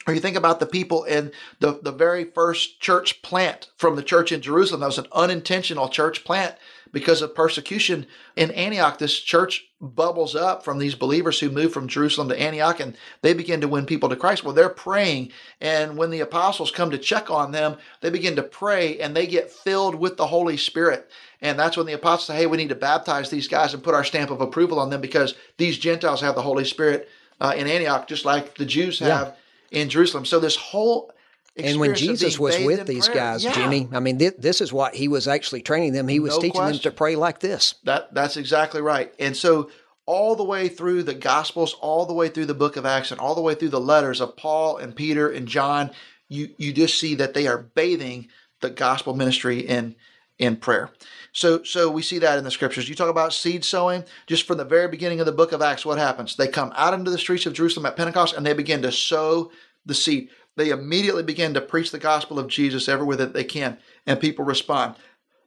Or 0.07 0.13
you 0.13 0.21
think 0.21 0.37
about 0.37 0.61
the 0.61 0.67
people 0.67 1.05
in 1.05 1.33
the, 1.61 1.81
the 1.83 1.93
very 1.93 2.25
first 2.25 2.81
church 2.81 3.23
plant 3.23 3.71
from 3.77 3.97
the 3.97 4.03
church 4.03 4.33
in 4.33 4.43
Jerusalem. 4.43 4.81
That 4.81 4.87
was 4.87 4.99
an 4.99 5.07
unintentional 5.13 5.89
church 5.89 6.25
plant 6.25 6.57
because 6.93 7.23
of 7.23 7.35
persecution 7.35 8.07
in 8.37 8.51
Antioch. 8.53 8.99
This 8.99 9.19
church 9.19 9.67
bubbles 9.81 10.37
up 10.37 10.65
from 10.65 10.79
these 10.79 10.95
believers 10.95 11.41
who 11.41 11.51
moved 11.51 11.73
from 11.73 11.89
Jerusalem 11.89 12.29
to 12.29 12.41
Antioch 12.41 12.81
and 12.81 12.97
they 13.23 13.35
begin 13.35 13.61
to 13.63 13.69
win 13.69 13.87
people 13.87 14.09
to 14.11 14.17
Christ. 14.17 14.45
Well, 14.45 14.55
they're 14.55 14.69
praying. 14.69 15.33
And 15.61 15.97
when 15.97 16.11
the 16.11 16.21
apostles 16.21 16.71
come 16.71 16.91
to 16.91 16.99
check 16.99 17.31
on 17.31 17.53
them, 17.53 17.77
they 18.01 18.11
begin 18.11 18.37
to 18.37 18.43
pray 18.43 18.99
and 19.01 19.17
they 19.17 19.27
get 19.27 19.51
filled 19.51 19.95
with 19.95 20.17
the 20.17 20.27
Holy 20.27 20.57
Spirit. 20.57 21.11
And 21.41 21.59
that's 21.59 21.77
when 21.77 21.87
the 21.87 21.95
apostles 21.95 22.27
say, 22.27 22.37
hey, 22.37 22.47
we 22.47 22.59
need 22.59 22.69
to 22.69 22.75
baptize 22.75 23.31
these 23.31 23.49
guys 23.49 23.75
and 23.75 23.83
put 23.83 23.95
our 23.95 24.05
stamp 24.05 24.31
of 24.31 24.41
approval 24.41 24.79
on 24.79 24.91
them 24.91 25.01
because 25.01 25.35
these 25.57 25.79
Gentiles 25.79 26.21
have 26.21 26.35
the 26.35 26.43
Holy 26.43 26.65
Spirit 26.65 27.09
uh, 27.41 27.55
in 27.57 27.67
Antioch, 27.67 28.07
just 28.07 28.25
like 28.25 28.57
the 28.57 28.65
Jews 28.65 28.99
have 29.01 29.37
in 29.75 29.89
Jerusalem. 29.89 30.25
So 30.25 30.41
this 30.41 30.57
whole 30.57 31.13
And 31.57 31.79
when 31.79 31.95
Jesus 31.95 32.39
was 32.39 32.59
with 32.59 32.87
these 32.87 33.07
prayer- 33.07 33.17
guys, 33.17 33.45
yeah, 33.45 33.53
Jimmy, 33.53 33.89
I 33.93 34.01
mean, 34.01 34.19
thi- 34.19 34.33
this 34.39 34.61
is 34.61 34.73
what 34.73 34.95
he 34.95 35.07
was 35.07 35.29
actually 35.29 35.63
training 35.63 35.93
them. 35.93 36.09
He 36.09 36.19
was 36.19 36.35
No 36.35 36.41
teaching 36.41 36.65
them 36.65 36.79
to 36.81 36.91
pray 36.91 37.15
like 37.17 37.41
this. 37.41 37.75
That 37.85 38.13
that's 38.13 38.37
exactly 38.37 38.81
right. 38.81 39.13
And 39.21 39.37
so 39.37 39.71
all 40.07 40.35
the 40.37 40.45
way 40.45 40.69
through 40.69 41.05
the 41.05 41.15
Gospels, 41.15 41.77
all 41.81 42.07
the 42.07 42.13
way 42.13 42.29
through 42.29 42.47
the 42.47 42.55
Book 42.55 42.77
of 42.77 42.85
Acts, 42.85 43.11
and 43.11 43.21
all 43.21 43.35
the 43.35 43.41
way 43.41 43.55
through 43.55 43.71
the 43.71 43.81
letters 43.81 44.21
of 44.21 44.37
Paul 44.37 44.77
and 44.79 44.97
Peter 44.97 45.31
and 45.31 45.47
John, 45.47 45.91
you 46.29 46.49
you 46.59 46.73
just 46.73 46.99
see 46.99 47.15
that 47.15 47.35
they 47.35 47.47
are 47.47 47.59
bathing 47.59 48.29
the 48.61 48.71
gospel 48.71 49.15
ministry 49.15 49.61
in 49.61 49.95
in 50.39 50.57
prayer. 50.57 50.91
So 51.33 51.63
so 51.63 51.91
we 51.91 52.03
see 52.03 52.19
that 52.19 52.39
in 52.39 52.45
the 52.45 52.51
scriptures. 52.51 52.89
You 52.89 52.95
talk 52.95 53.11
about 53.11 53.33
seed 53.33 53.65
sowing, 53.65 54.05
just 54.27 54.47
from 54.47 54.59
the 54.59 54.65
very 54.65 54.89
beginning 54.89 55.21
of 55.21 55.27
the 55.27 55.33
book 55.33 55.53
of 55.53 55.63
Acts, 55.63 55.87
what 55.87 55.99
happens? 55.99 56.37
They 56.37 56.49
come 56.49 56.73
out 56.77 56.95
into 56.95 57.11
the 57.11 57.19
streets 57.19 57.47
of 57.47 57.53
Jerusalem 57.53 57.87
at 57.87 57.97
Pentecost 57.97 58.37
and 58.37 58.45
they 58.45 58.53
begin 58.53 58.83
to 58.83 58.93
sow 58.93 59.51
the 59.87 59.95
seed. 59.95 60.29
They 60.57 60.71
immediately 60.71 61.23
begin 61.23 61.55
to 61.55 61.61
preach 61.61 61.91
the 61.91 61.99
gospel 61.99 62.39
of 62.39 62.49
Jesus 62.49 62.89
everywhere 62.89 63.17
that 63.17 63.35
they 63.35 63.45
can, 63.45 63.79
and 64.07 64.21
people 64.21 64.45
respond. 64.45 64.95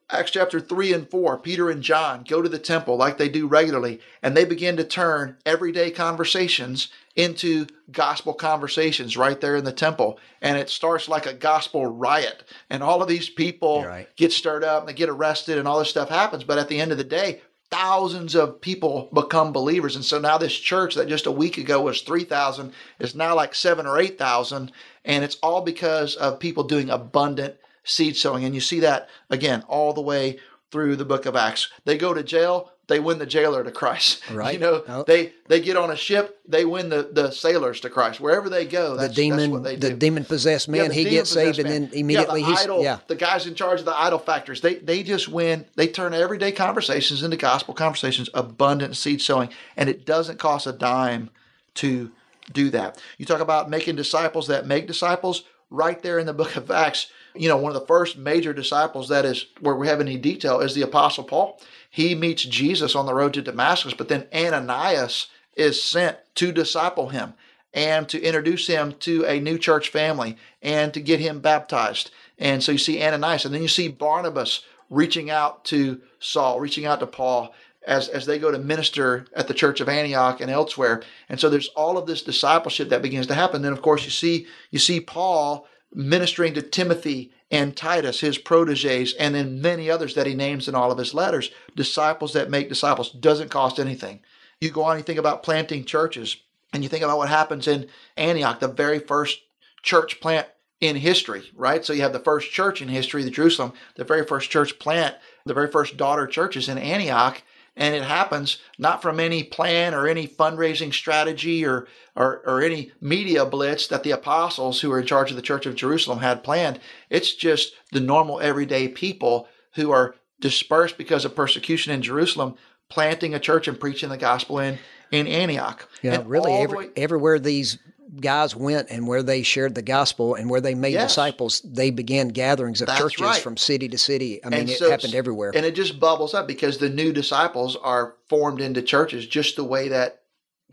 Acts 0.09 0.31
chapter 0.31 0.59
3 0.59 0.93
and 0.93 1.09
4, 1.09 1.37
Peter 1.39 1.69
and 1.69 1.81
John 1.81 2.23
go 2.27 2.41
to 2.41 2.49
the 2.49 2.59
temple 2.59 2.95
like 2.97 3.17
they 3.17 3.29
do 3.29 3.47
regularly, 3.47 3.99
and 4.21 4.35
they 4.35 4.45
begin 4.45 4.77
to 4.77 4.83
turn 4.83 5.37
everyday 5.45 5.91
conversations 5.91 6.89
into 7.17 7.65
gospel 7.91 8.33
conversations 8.33 9.17
right 9.17 9.41
there 9.41 9.57
in 9.57 9.65
the 9.65 9.73
temple. 9.73 10.19
And 10.41 10.57
it 10.57 10.69
starts 10.69 11.09
like 11.09 11.25
a 11.25 11.33
gospel 11.33 11.85
riot. 11.87 12.43
And 12.69 12.81
all 12.81 13.01
of 13.01 13.09
these 13.09 13.27
people 13.29 13.83
right. 13.83 14.07
get 14.15 14.31
stirred 14.31 14.63
up 14.63 14.81
and 14.81 14.89
they 14.89 14.93
get 14.93 15.09
arrested, 15.09 15.57
and 15.57 15.67
all 15.67 15.79
this 15.79 15.89
stuff 15.89 16.09
happens. 16.09 16.43
But 16.43 16.59
at 16.59 16.69
the 16.69 16.79
end 16.79 16.91
of 16.91 16.97
the 16.97 17.03
day, 17.03 17.41
thousands 17.71 18.35
of 18.35 18.61
people 18.61 19.09
become 19.13 19.51
believers. 19.51 19.95
And 19.95 20.05
so 20.05 20.19
now 20.19 20.37
this 20.37 20.55
church 20.55 20.95
that 20.95 21.09
just 21.09 21.25
a 21.25 21.31
week 21.31 21.57
ago 21.57 21.81
was 21.81 22.01
3,000 22.01 22.71
is 22.99 23.15
now 23.15 23.35
like 23.35 23.55
seven 23.55 23.87
or 23.87 23.99
8,000. 23.99 24.71
And 25.03 25.23
it's 25.23 25.37
all 25.41 25.61
because 25.61 26.15
of 26.15 26.39
people 26.39 26.63
doing 26.63 26.89
abundant 26.89 27.55
seed 27.83 28.15
sowing. 28.15 28.45
And 28.45 28.53
you 28.53 28.61
see 28.61 28.79
that 28.81 29.09
again 29.29 29.63
all 29.67 29.91
the 29.91 30.01
way 30.01 30.37
through 30.71 30.95
the 30.97 31.05
book 31.05 31.25
of 31.25 31.35
Acts. 31.35 31.69
They 31.85 31.97
go 31.97 32.13
to 32.13 32.23
jail, 32.23 32.71
they 32.87 32.99
win 32.99 33.19
the 33.19 33.25
jailer 33.25 33.63
to 33.63 33.71
Christ. 33.71 34.21
Right. 34.31 34.53
You 34.53 34.59
know, 34.59 34.83
Oh. 34.87 35.03
they 35.03 35.33
they 35.47 35.61
get 35.61 35.77
on 35.77 35.91
a 35.91 35.95
ship, 35.95 36.39
they 36.47 36.65
win 36.65 36.89
the, 36.89 37.09
the 37.11 37.31
sailors 37.31 37.79
to 37.81 37.89
Christ. 37.89 38.19
Wherever 38.19 38.49
they 38.49 38.65
go, 38.65 38.95
The 38.97 39.09
demon, 39.09 39.61
that's 39.63 39.79
the 39.79 39.93
demon 39.93 40.25
possessed 40.25 40.67
man, 40.69 40.85
Yeah, 40.85 40.91
he 40.91 41.03
gets 41.05 41.29
saved, 41.29 41.59
and 41.59 41.69
then 41.69 41.89
immediately 41.93 42.41
yeah, 42.41 42.47
the 42.47 42.51
he's 42.53 42.63
idol, 42.63 42.83
yeah. 42.83 42.99
the 43.07 43.15
guys 43.15 43.45
in 43.47 43.55
charge 43.55 43.79
of 43.79 43.85
the 43.85 43.97
idol 43.99 44.19
factories. 44.19 44.61
They 44.61 44.75
they 44.75 45.03
just 45.03 45.27
win. 45.27 45.65
They 45.75 45.87
turn 45.87 46.13
everyday 46.13 46.51
conversations 46.51 47.23
into 47.23 47.37
gospel 47.37 47.73
conversations, 47.73 48.29
abundant 48.33 48.95
seed 48.97 49.21
sowing, 49.21 49.49
and 49.75 49.89
it 49.89 50.05
doesn't 50.05 50.39
cost 50.39 50.67
a 50.67 50.73
dime 50.73 51.29
to 51.75 52.11
do 52.53 52.69
that. 52.69 52.97
You 53.17 53.25
talk 53.25 53.41
about 53.41 53.69
making 53.69 53.95
disciples 53.97 54.47
that 54.47 54.65
make 54.65 54.87
disciples. 54.87 55.43
Right 55.69 56.01
there 56.01 56.17
in 56.17 56.25
the 56.25 56.33
book 56.33 56.55
of 56.55 56.71
Acts, 56.71 57.07
you 57.35 57.49
know, 57.49 57.57
one 57.57 57.75
of 57.75 57.79
the 57.81 57.85
first 57.87 58.17
major 58.17 58.53
disciples 58.53 59.09
that 59.09 59.25
is 59.25 59.47
where 59.59 59.75
we 59.75 59.85
have 59.89 59.99
any 59.99 60.15
detail 60.15 60.61
is 60.61 60.73
the 60.75 60.83
Apostle 60.83 61.25
Paul. 61.25 61.59
He 61.97 62.13
meets 62.13 62.43
Jesus 62.43 62.93
on 62.93 63.07
the 63.07 63.15
road 63.15 63.33
to 63.33 63.41
Damascus, 63.41 63.95
but 63.95 64.07
then 64.07 64.27
Ananias 64.31 65.29
is 65.55 65.81
sent 65.81 66.15
to 66.35 66.51
disciple 66.51 67.09
him 67.09 67.33
and 67.73 68.07
to 68.09 68.21
introduce 68.21 68.67
him 68.67 68.93
to 68.99 69.25
a 69.25 69.39
new 69.39 69.57
church 69.57 69.89
family 69.89 70.37
and 70.61 70.93
to 70.93 71.01
get 71.01 71.19
him 71.19 71.39
baptized. 71.39 72.11
And 72.37 72.61
so 72.61 72.71
you 72.71 72.77
see 72.77 73.01
Ananias, 73.01 73.45
and 73.45 73.55
then 73.55 73.63
you 73.63 73.67
see 73.67 73.87
Barnabas 73.87 74.61
reaching 74.91 75.31
out 75.31 75.65
to 75.65 75.99
Saul, 76.19 76.59
reaching 76.59 76.85
out 76.85 76.99
to 76.99 77.07
Paul 77.07 77.55
as, 77.87 78.09
as 78.09 78.27
they 78.27 78.37
go 78.37 78.51
to 78.51 78.59
minister 78.59 79.25
at 79.35 79.47
the 79.47 79.55
church 79.55 79.81
of 79.81 79.89
Antioch 79.89 80.39
and 80.39 80.51
elsewhere. 80.51 81.01
And 81.29 81.39
so 81.39 81.49
there's 81.49 81.69
all 81.69 81.97
of 81.97 82.05
this 82.05 82.21
discipleship 82.21 82.89
that 82.89 83.01
begins 83.01 83.25
to 83.25 83.33
happen. 83.33 83.63
Then 83.63 83.73
of 83.73 83.81
course 83.81 84.05
you 84.05 84.11
see 84.11 84.45
you 84.69 84.77
see 84.77 84.99
Paul 84.99 85.67
ministering 85.91 86.53
to 86.53 86.61
Timothy 86.61 87.31
and 87.49 87.75
Titus, 87.75 88.19
his 88.19 88.37
proteges, 88.37 89.13
and 89.13 89.33
then 89.33 89.61
many 89.61 89.89
others 89.89 90.15
that 90.15 90.27
he 90.27 90.33
names 90.33 90.67
in 90.67 90.75
all 90.75 90.91
of 90.91 90.97
his 90.97 91.13
letters. 91.13 91.51
Disciples 91.75 92.33
that 92.33 92.49
make 92.49 92.69
disciples 92.69 93.11
doesn't 93.11 93.51
cost 93.51 93.79
anything. 93.79 94.19
You 94.59 94.71
go 94.71 94.83
on 94.83 94.91
and 94.91 94.99
you 94.99 95.03
think 95.03 95.19
about 95.19 95.43
planting 95.43 95.85
churches, 95.85 96.37
and 96.73 96.83
you 96.83 96.89
think 96.89 97.03
about 97.03 97.17
what 97.17 97.29
happens 97.29 97.67
in 97.67 97.87
Antioch, 98.17 98.59
the 98.59 98.67
very 98.67 98.99
first 98.99 99.39
church 99.81 100.19
plant 100.19 100.47
in 100.81 100.95
history, 100.95 101.49
right? 101.55 101.83
So 101.85 101.93
you 101.93 102.01
have 102.01 102.13
the 102.13 102.19
first 102.19 102.51
church 102.51 102.81
in 102.81 102.87
history, 102.87 103.23
the 103.23 103.31
Jerusalem, 103.31 103.73
the 103.95 104.03
very 104.03 104.25
first 104.25 104.49
church 104.49 104.77
plant, 104.79 105.15
the 105.45 105.53
very 105.53 105.71
first 105.71 105.97
daughter 105.97 106.27
churches 106.27 106.69
in 106.69 106.77
Antioch. 106.77 107.41
And 107.79 107.93
it 107.95 108.01
happens 108.03 108.57
not 108.79 109.01
from 109.03 109.19
any 109.19 109.43
plan 109.43 109.93
or 109.93 110.07
any 110.07 110.27
fundraising 110.27 110.91
strategy 110.91 111.63
or, 111.63 111.87
or, 112.15 112.41
or 112.45 112.61
any 112.61 112.91
media 112.99 113.45
blitz 113.45 113.87
that 113.87 114.01
the 114.03 114.11
apostles 114.11 114.81
who 114.81 114.89
were 114.89 114.99
in 114.99 115.05
charge 115.05 115.29
of 115.29 115.35
the 115.35 115.43
church 115.43 115.67
of 115.67 115.75
Jerusalem 115.75 116.19
had 116.19 116.43
planned. 116.43 116.79
It's 117.11 117.33
just 117.35 117.73
the 117.91 117.99
normal 117.99 118.41
everyday 118.41 118.87
people 118.87 119.47
who 119.75 119.91
are 119.91 120.15
dispersed 120.41 120.97
because 120.97 121.23
of 121.23 121.35
persecution 121.35 121.93
in 121.93 122.01
Jerusalem, 122.01 122.55
planting 122.89 123.35
a 123.35 123.39
church 123.39 123.67
and 123.67 123.79
preaching 123.79 124.09
the 124.09 124.17
gospel 124.17 124.57
in, 124.59 124.79
in 125.11 125.27
Antioch. 125.27 125.87
Yeah, 126.01 126.15
And 126.15 126.29
really, 126.29 126.53
every, 126.53 126.77
way- 126.87 126.89
everywhere 126.97 127.37
these 127.37 127.77
guys 128.21 128.55
went 128.55 128.89
and 128.89 129.07
where 129.07 129.21
they 129.21 129.43
shared 129.43 129.75
the 129.75 129.81
gospel 129.81 130.35
and 130.35 130.49
where 130.49 130.61
they 130.61 130.73
made 130.75 130.93
Yes. 130.93 131.11
disciples, 131.11 131.61
they 131.65 131.89
began 131.89 132.29
gatherings 132.29 132.81
of 132.81 132.87
That's 132.87 132.99
churches 132.99 133.21
right. 133.21 133.41
from 133.41 133.57
city 133.57 133.89
to 133.89 133.97
city. 133.97 134.39
I 134.45 134.49
mean, 134.49 134.61
And 134.61 134.69
it 134.69 134.77
so- 134.79 134.89
happened 134.89 135.13
everywhere. 135.15 135.51
And 135.53 135.65
it 135.65 135.75
just 135.75 135.99
bubbles 135.99 136.33
up 136.33 136.47
because 136.47 136.77
the 136.77 136.89
new 136.89 137.11
disciples 137.11 137.75
are 137.83 138.15
formed 138.29 138.61
into 138.61 138.81
churches 138.81 139.25
just 139.27 139.55
the 139.55 139.63
way 139.63 139.89
that 139.89 140.21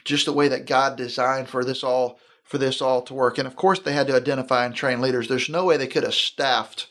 just 0.05 0.26
the 0.26 0.33
way 0.33 0.49
that 0.49 0.67
God 0.67 0.97
designed 0.97 1.49
for 1.49 1.64
this 1.64 1.83
all 1.83 2.19
for 2.45 2.59
this 2.59 2.83
all 2.83 3.00
to 3.03 3.14
work. 3.14 3.38
And 3.38 3.47
of 3.49 3.57
course 3.57 3.79
they 3.81 3.95
had 3.95 4.07
to 4.09 4.14
identify 4.17 4.67
and 4.67 4.75
train 4.75 5.00
leaders. 5.00 5.29
There's 5.29 5.49
no 5.49 5.64
way 5.64 5.76
they 5.79 5.87
could 5.87 6.03
have 6.03 6.14
staffed 6.14 6.87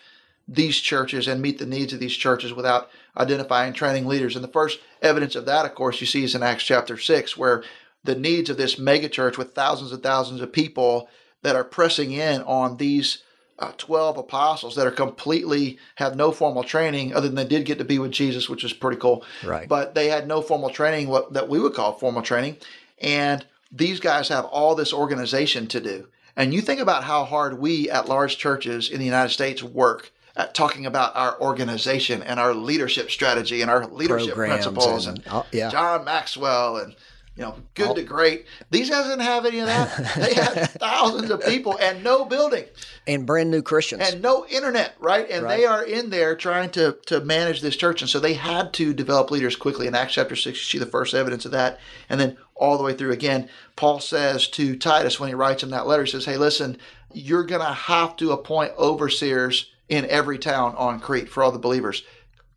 these 0.47 0.77
churches 0.79 1.27
and 1.27 1.41
meet 1.41 1.59
the 1.59 1.65
needs 1.65 1.93
of 1.93 1.99
these 1.99 2.15
churches 2.15 2.53
without 2.53 2.89
identifying 3.17 3.71
training 3.71 4.07
leaders. 4.07 4.35
And 4.35 4.43
the 4.43 4.47
first 4.49 4.79
evidence 5.01 5.35
of 5.35 5.45
that, 5.45 5.65
of 5.65 5.75
course, 5.75 6.01
you 6.01 6.07
see 6.07 6.23
is 6.23 6.33
in 6.35 6.41
Acts 6.43 6.63
chapter 6.63 6.97
six, 6.97 7.37
where 7.37 7.63
the 8.03 8.15
needs 8.15 8.49
of 8.49 8.57
this 8.57 8.75
megachurch 8.75 9.37
with 9.37 9.53
thousands 9.53 9.91
and 9.91 10.03
thousands 10.03 10.41
of 10.41 10.51
people 10.51 11.09
that 11.41 11.55
are 11.55 11.63
pressing 11.63 12.11
in 12.11 12.41
on 12.43 12.77
these 12.77 13.23
uh, 13.59 13.71
12 13.77 14.17
apostles 14.17 14.75
that 14.75 14.87
are 14.87 14.91
completely 14.91 15.77
have 15.95 16.15
no 16.15 16.31
formal 16.31 16.63
training 16.63 17.13
other 17.13 17.27
than 17.27 17.35
they 17.35 17.45
did 17.45 17.65
get 17.65 17.77
to 17.77 17.85
be 17.85 17.99
with 17.99 18.11
Jesus, 18.11 18.49
which 18.49 18.63
is 18.63 18.73
pretty 18.73 18.99
cool. 18.99 19.23
Right. 19.43 19.67
But 19.67 19.95
they 19.95 20.07
had 20.07 20.27
no 20.27 20.41
formal 20.41 20.69
training, 20.69 21.07
what 21.07 21.33
that 21.33 21.47
we 21.49 21.59
would 21.59 21.73
call 21.73 21.93
formal 21.93 22.21
training. 22.23 22.57
And 22.99 23.45
these 23.71 23.99
guys 23.99 24.27
have 24.29 24.45
all 24.45 24.75
this 24.75 24.93
organization 24.93 25.67
to 25.67 25.79
do. 25.79 26.07
And 26.35 26.53
you 26.53 26.61
think 26.61 26.81
about 26.81 27.03
how 27.03 27.25
hard 27.25 27.59
we 27.59 27.89
at 27.89 28.09
large 28.09 28.37
churches 28.37 28.89
in 28.89 28.99
the 28.99 29.05
United 29.05 29.29
States 29.29 29.61
work 29.61 30.11
at 30.35 30.55
talking 30.55 30.87
about 30.87 31.15
our 31.15 31.39
organization 31.39 32.23
and 32.23 32.39
our 32.39 32.55
leadership 32.55 33.11
strategy 33.11 33.61
and 33.61 33.69
our 33.69 33.85
leadership 33.85 34.33
Programs 34.33 34.65
principles 34.65 35.05
and- 35.05 35.21
and, 35.27 35.43
yeah. 35.51 35.69
John 35.69 36.03
Maxwell 36.03 36.77
and 36.77 36.95
you 37.35 37.43
know 37.43 37.55
good 37.73 37.87
All- 37.89 37.95
to 37.95 38.03
great. 38.03 38.45
These 38.69 38.89
guys 38.89 39.05
didn't 39.05 39.21
have 39.21 39.45
any 39.45 39.59
of 39.59 39.67
that. 39.67 40.15
They 40.15 40.33
had 40.41 40.69
thousands 40.71 41.29
of 41.31 41.43
people 41.45 41.77
and 41.79 42.03
no 42.03 42.25
building 42.25 42.65
and 43.07 43.25
brand 43.25 43.49
new 43.49 43.61
Christians. 43.61 44.01
and 44.07 44.21
no 44.21 44.45
internet, 44.47 44.95
right? 44.99 45.29
And 45.29 45.49
they 45.49 45.65
are 45.65 45.83
in 45.83 46.09
there 46.09 46.35
trying 46.35 46.69
to 46.71 46.97
to 47.07 47.21
manage 47.21 47.61
this 47.61 47.75
church, 47.75 48.01
and 48.01 48.09
so 48.09 48.19
they 48.19 48.33
had 48.35 48.73
to 48.73 48.93
develop 48.93 49.31
leaders 49.31 49.55
quickly. 49.55 49.87
In 49.87 49.95
Acts 49.95 50.13
chapter 50.13 50.35
six, 50.35 50.59
you 50.59 50.79
see 50.79 50.83
the 50.83 50.91
first 50.91 51.13
evidence 51.13 51.45
of 51.45 51.51
that, 51.51 51.79
and 52.09 52.19
then 52.19 52.37
all 52.55 52.77
the 52.77 52.83
way 52.83 52.93
through 52.93 53.11
again, 53.11 53.49
Paul 53.75 53.99
says 53.99 54.47
to 54.49 54.75
Titus 54.75 55.19
when 55.19 55.29
he 55.29 55.35
writes 55.35 55.63
him 55.63 55.71
that 55.71 55.87
letter, 55.87 56.03
he 56.03 56.11
says, 56.11 56.25
"Hey, 56.25 56.37
listen, 56.37 56.77
you're 57.11 57.43
gonna 57.45 57.73
have 57.73 58.15
to 58.17 58.31
appoint 58.31 58.73
overseers 58.77 59.71
in 59.89 60.05
every 60.05 60.37
town 60.37 60.75
on 60.77 60.99
Crete 60.99 61.29
for 61.29 61.43
all 61.43 61.51
the 61.51 61.59
believers." 61.59 62.03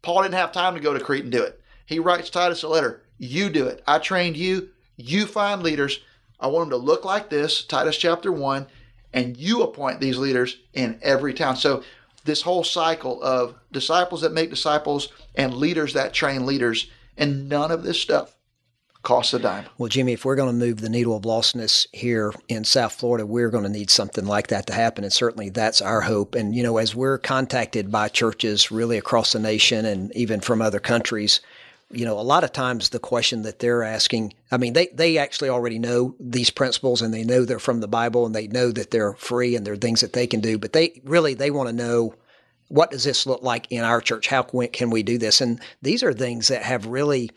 Paul 0.02 0.23
didn't 0.23 0.35
have 0.35 0.52
time 0.52 0.75
to 0.75 0.80
go 0.80 0.92
to 0.92 1.00
Crete 1.00 1.25
and 1.25 1.33
do 1.33 1.42
it. 1.42 1.61
He 1.85 1.99
writes 1.99 2.30
Titus 2.30 2.62
a 2.62 2.68
letter. 2.68 3.02
You 3.18 3.50
do 3.50 3.66
it. 3.66 3.82
I 3.87 3.99
trained 3.99 4.37
you. 4.37 4.70
You 4.96 5.26
find 5.26 5.62
leaders. 5.62 6.00
I 6.38 6.49
want 6.49 6.70
them 6.70 6.78
to 6.78 6.85
look 6.85 7.04
like 7.04 7.30
this, 7.30 7.64
Titus 7.64 7.96
chapter 7.96 8.30
1, 8.30 8.66
and 9.12 9.37
you 9.37 9.62
appoint 9.62 10.00
these 10.00 10.18
leaders 10.18 10.58
in 10.75 10.99
every 11.02 11.32
town. 11.32 11.56
So, 11.56 11.82
this 12.25 12.42
whole 12.42 12.64
cycle 12.64 13.23
of 13.23 13.54
disciples 13.70 14.20
that 14.23 14.32
make 14.32 14.50
disciples 14.50 15.12
and 15.37 15.54
leaders 15.54 15.92
that 15.94 16.12
train 16.12 16.44
leaders, 16.44 16.90
and 17.16 17.49
none 17.49 17.70
of 17.70 17.85
this 17.85 18.00
stuff 18.00 18.37
costs 19.06 19.32
a 19.32 19.38
dime. 19.38 19.64
Well, 19.78 19.88
Jimmy, 19.88 20.14
if 20.14 20.25
we're 20.25 20.35
going 20.35 20.50
to 20.50 20.66
move 20.66 20.80
the 20.80 20.88
needle 20.88 21.16
of 21.16 21.23
lostness 21.23 21.87
here 21.92 22.35
in 22.49 22.64
South 22.64 22.92
Florida, 22.92 23.25
we're 23.25 23.50
going 23.50 23.62
to 23.62 23.70
need 23.70 23.88
something 23.88 24.26
like 24.26 24.49
that 24.49 24.66
to 24.66 24.73
happen. 24.73 25.04
And 25.04 25.12
certainly 25.12 25.49
that's 25.49 25.80
our 25.80 26.00
hope. 26.00 26.35
And, 26.35 26.56
you 26.56 26.64
know, 26.64 26.78
as 26.78 26.96
we're 26.96 27.18
contacted 27.18 27.92
by 27.92 28.08
churches 28.08 28.73
really 28.73 28.99
across 28.99 29.32
the 29.32 29.38
nation 29.38 29.85
and 29.85 30.14
even 30.16 30.40
from 30.40 30.61
other 30.61 30.80
countries, 30.80 31.40
you 31.90 32.05
know, 32.05 32.19
a 32.19 32.23
lot 32.23 32.45
of 32.45 32.52
times 32.52 32.88
the 32.88 32.99
question 32.99 33.43
that 33.43 33.61
they're 33.61 33.85
asking, 33.85 34.35
I 34.50 34.57
mean, 34.57 34.73
they, 34.73 34.88
they 34.93 35.19
actually 35.19 35.50
already 35.50 35.78
know 35.78 36.16
these 36.19 36.50
principles 36.50 37.00
and 37.00 37.14
they 37.14 37.23
know 37.23 37.45
they're 37.45 37.59
from 37.59 37.81
the 37.81 37.88
Bible 37.88 38.26
and 38.26 38.35
they 38.35 38.49
know 38.49 38.73
that 38.73 38.90
they're 38.90 39.14
free 39.14 39.55
and 39.55 39.64
there 39.64 39.75
are 39.75 39.78
things 39.78 40.00
that 40.00 40.12
they 40.12 40.26
can 40.26 40.40
do, 40.40 40.59
but 40.59 40.73
they 40.73 41.00
really, 41.05 41.35
they 41.35 41.50
want 41.50 41.69
to 41.69 41.75
know 41.75 42.14
what 42.69 42.90
does 42.90 43.05
this 43.05 43.26
look 43.26 43.43
like 43.43 43.69
in 43.71 43.85
our 43.85 44.00
church? 44.00 44.26
How 44.26 44.43
can 44.43 44.59
we, 44.59 44.66
can 44.66 44.90
we 44.90 45.05
do 45.05 45.19
this? 45.19 45.40
And 45.40 45.61
these 45.81 46.02
are 46.02 46.12
things 46.12 46.49
that 46.49 46.62
have 46.62 46.87
really, 46.87 47.31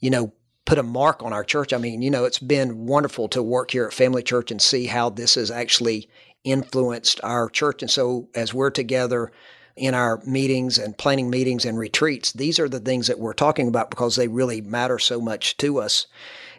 you 0.00 0.10
know, 0.10 0.32
put 0.66 0.78
a 0.78 0.82
mark 0.82 1.22
on 1.22 1.32
our 1.32 1.44
church. 1.44 1.72
I 1.72 1.78
mean, 1.78 2.02
you 2.02 2.10
know, 2.10 2.24
it's 2.24 2.38
been 2.38 2.86
wonderful 2.86 3.28
to 3.28 3.42
work 3.42 3.70
here 3.70 3.86
at 3.86 3.94
Family 3.94 4.22
Church 4.22 4.50
and 4.50 4.60
see 4.60 4.86
how 4.86 5.08
this 5.08 5.36
has 5.36 5.50
actually 5.50 6.10
influenced 6.44 7.20
our 7.22 7.48
church. 7.48 7.82
And 7.82 7.90
so 7.90 8.28
as 8.34 8.52
we're 8.52 8.70
together 8.70 9.32
in 9.76 9.94
our 9.94 10.20
meetings 10.24 10.78
and 10.78 10.96
planning 10.96 11.30
meetings 11.30 11.64
and 11.64 11.78
retreats, 11.78 12.32
these 12.32 12.58
are 12.58 12.68
the 12.68 12.80
things 12.80 13.06
that 13.06 13.18
we're 13.18 13.34
talking 13.34 13.68
about 13.68 13.90
because 13.90 14.16
they 14.16 14.28
really 14.28 14.60
matter 14.60 14.98
so 14.98 15.20
much 15.20 15.56
to 15.58 15.78
us. 15.78 16.06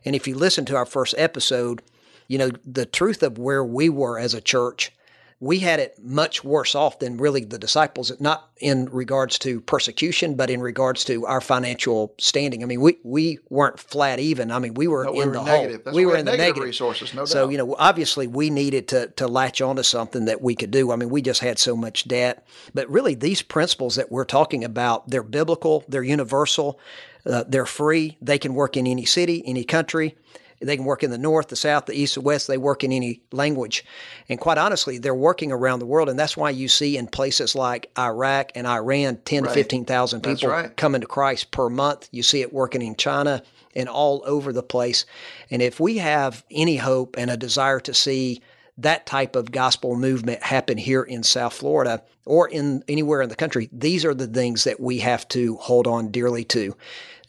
And 0.05 0.15
if 0.15 0.27
you 0.27 0.35
listen 0.35 0.65
to 0.65 0.75
our 0.75 0.85
first 0.85 1.15
episode, 1.17 1.81
you 2.27 2.37
know, 2.37 2.51
the 2.65 2.85
truth 2.85 3.23
of 3.23 3.37
where 3.37 3.63
we 3.63 3.89
were 3.89 4.19
as 4.19 4.33
a 4.33 4.41
church 4.41 4.91
we 5.39 5.59
had 5.59 5.79
it 5.79 5.95
much 6.01 6.43
worse 6.43 6.73
off 6.73 6.97
than 6.97 7.17
really 7.17 7.43
the 7.43 7.59
disciples, 7.59 8.11
not 8.19 8.49
in 8.57 8.85
regards 8.91 9.37
to 9.37 9.61
persecution, 9.61 10.33
but 10.33 10.49
in 10.49 10.61
regards 10.61 11.03
to 11.05 11.27
our 11.27 11.41
financial 11.41 12.15
standing. 12.17 12.63
I 12.63 12.65
mean, 12.65 12.81
we, 12.81 12.97
we 13.03 13.37
weren't 13.49 13.79
flat 13.79 14.17
even. 14.19 14.51
I 14.51 14.57
mean, 14.57 14.73
we 14.73 14.87
were 14.87 15.03
No, 15.05 15.11
in 15.11 15.27
were 15.27 15.33
the 15.33 15.43
negative. 15.43 15.71
hole. 15.75 15.81
That's 15.85 15.95
we 15.95 16.05
were 16.07 16.15
in 16.17 16.25
the 16.25 16.31
negative 16.31 16.47
negative 16.47 16.63
resources, 16.63 17.13
no 17.13 17.25
So, 17.25 17.43
doubt. 17.45 17.51
you 17.51 17.57
know, 17.59 17.75
obviously 17.77 18.25
we 18.25 18.49
needed 18.49 18.87
to, 18.87 19.07
to 19.17 19.27
latch 19.27 19.61
onto 19.61 19.83
something 19.83 20.25
that 20.25 20.41
we 20.41 20.55
could 20.55 20.71
do. 20.71 20.91
I 20.91 20.95
mean, 20.95 21.09
we 21.09 21.21
just 21.21 21.41
had 21.41 21.59
so 21.59 21.75
much 21.75 22.07
debt. 22.07 22.43
But 22.73 22.89
really, 22.89 23.13
these 23.13 23.43
principles 23.43 23.95
that 23.95 24.11
we're 24.11 24.25
talking 24.25 24.63
about, 24.63 25.07
they're 25.09 25.21
biblical, 25.21 25.83
they're 25.87 26.01
universal, 26.03 26.79
uh, 27.27 27.43
they're 27.47 27.65
free. 27.67 28.17
They 28.23 28.39
can 28.39 28.55
work 28.55 28.75
in 28.75 28.87
any 28.87 29.05
city, 29.05 29.43
any 29.45 29.63
country. 29.65 30.15
They 30.59 30.75
can 30.75 30.85
work 30.85 31.03
in 31.03 31.11
the 31.11 31.17
north, 31.17 31.49
the 31.49 31.55
south, 31.55 31.85
the 31.85 31.93
east, 31.93 32.15
the 32.15 32.21
west. 32.21 32.47
They 32.47 32.57
work 32.57 32.83
in 32.83 32.91
any 32.91 33.21
language. 33.31 33.85
And 34.27 34.39
quite 34.39 34.57
honestly, 34.57 34.97
they're 34.97 35.13
working 35.13 35.51
around 35.51 35.79
the 35.79 35.85
world. 35.85 36.09
And 36.09 36.17
that's 36.17 36.35
why 36.35 36.49
you 36.49 36.67
see 36.67 36.97
in 36.97 37.07
places 37.07 37.55
like 37.55 37.91
Iraq 37.97 38.51
and 38.55 38.65
Iran 38.67 39.19
10 39.25 39.43
Right. 39.43 39.49
to 39.49 39.53
15,000 39.53 40.21
people 40.21 40.49
right. 40.49 40.75
coming 40.75 41.01
to 41.01 41.07
Christ 41.07 41.51
per 41.51 41.69
month. 41.69 42.09
You 42.11 42.23
see 42.23 42.41
it 42.41 42.51
working 42.53 42.81
in 42.81 42.95
China 42.95 43.43
and 43.75 43.87
all 43.87 44.23
over 44.25 44.51
the 44.51 44.63
place. 44.63 45.05
And 45.51 45.61
if 45.61 45.79
we 45.79 45.97
have 45.97 46.43
any 46.49 46.77
hope 46.77 47.15
and 47.17 47.29
a 47.29 47.37
desire 47.37 47.79
to 47.81 47.93
see 47.93 48.41
that 48.77 49.05
type 49.05 49.35
of 49.35 49.51
gospel 49.51 49.95
movement 49.95 50.43
happen 50.43 50.77
here 50.77 51.03
in 51.03 51.23
South 51.23 51.53
Florida 51.53 52.03
or 52.25 52.47
in 52.47 52.83
anywhere 52.87 53.21
in 53.21 53.29
the 53.29 53.35
country, 53.35 53.69
these 53.71 54.05
are 54.05 54.13
the 54.13 54.27
things 54.27 54.65
that 54.65 54.79
we 54.79 54.99
have 54.99 55.27
to 55.29 55.55
hold 55.57 55.87
on 55.87 56.11
dearly 56.11 56.43
to. 56.45 56.75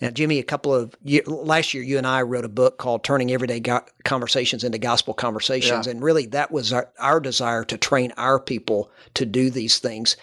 Now, 0.00 0.11
Jimmy, 0.11 0.38
a 0.38 0.45
couple 0.45 0.75
of 0.75 0.95
year, 1.02 1.23
last 1.26 1.75
year, 1.75 1.83
you 1.83 1.99
and 1.99 2.07
I 2.07 2.23
wrote 2.23 2.45
a 2.45 2.49
book 2.49 2.78
called 2.78 3.02
"Turning 3.02 3.33
Everyday 3.33 3.61
Go- 3.61 3.85
Conversations 4.05 4.62
into 4.62 4.78
Gospel 4.78 5.14
Conversations," 5.14 5.87
yeah. 5.87 5.90
and 5.90 6.02
really 6.02 6.26
that 6.26 6.52
was 6.52 6.73
our, 6.73 6.90
our 6.99 7.19
desire 7.19 7.64
to 7.64 7.76
train 7.76 8.12
our 8.17 8.38
people 8.38 8.90
to 9.14 9.26
do 9.26 9.50
these 9.50 9.78
things. 9.78 10.17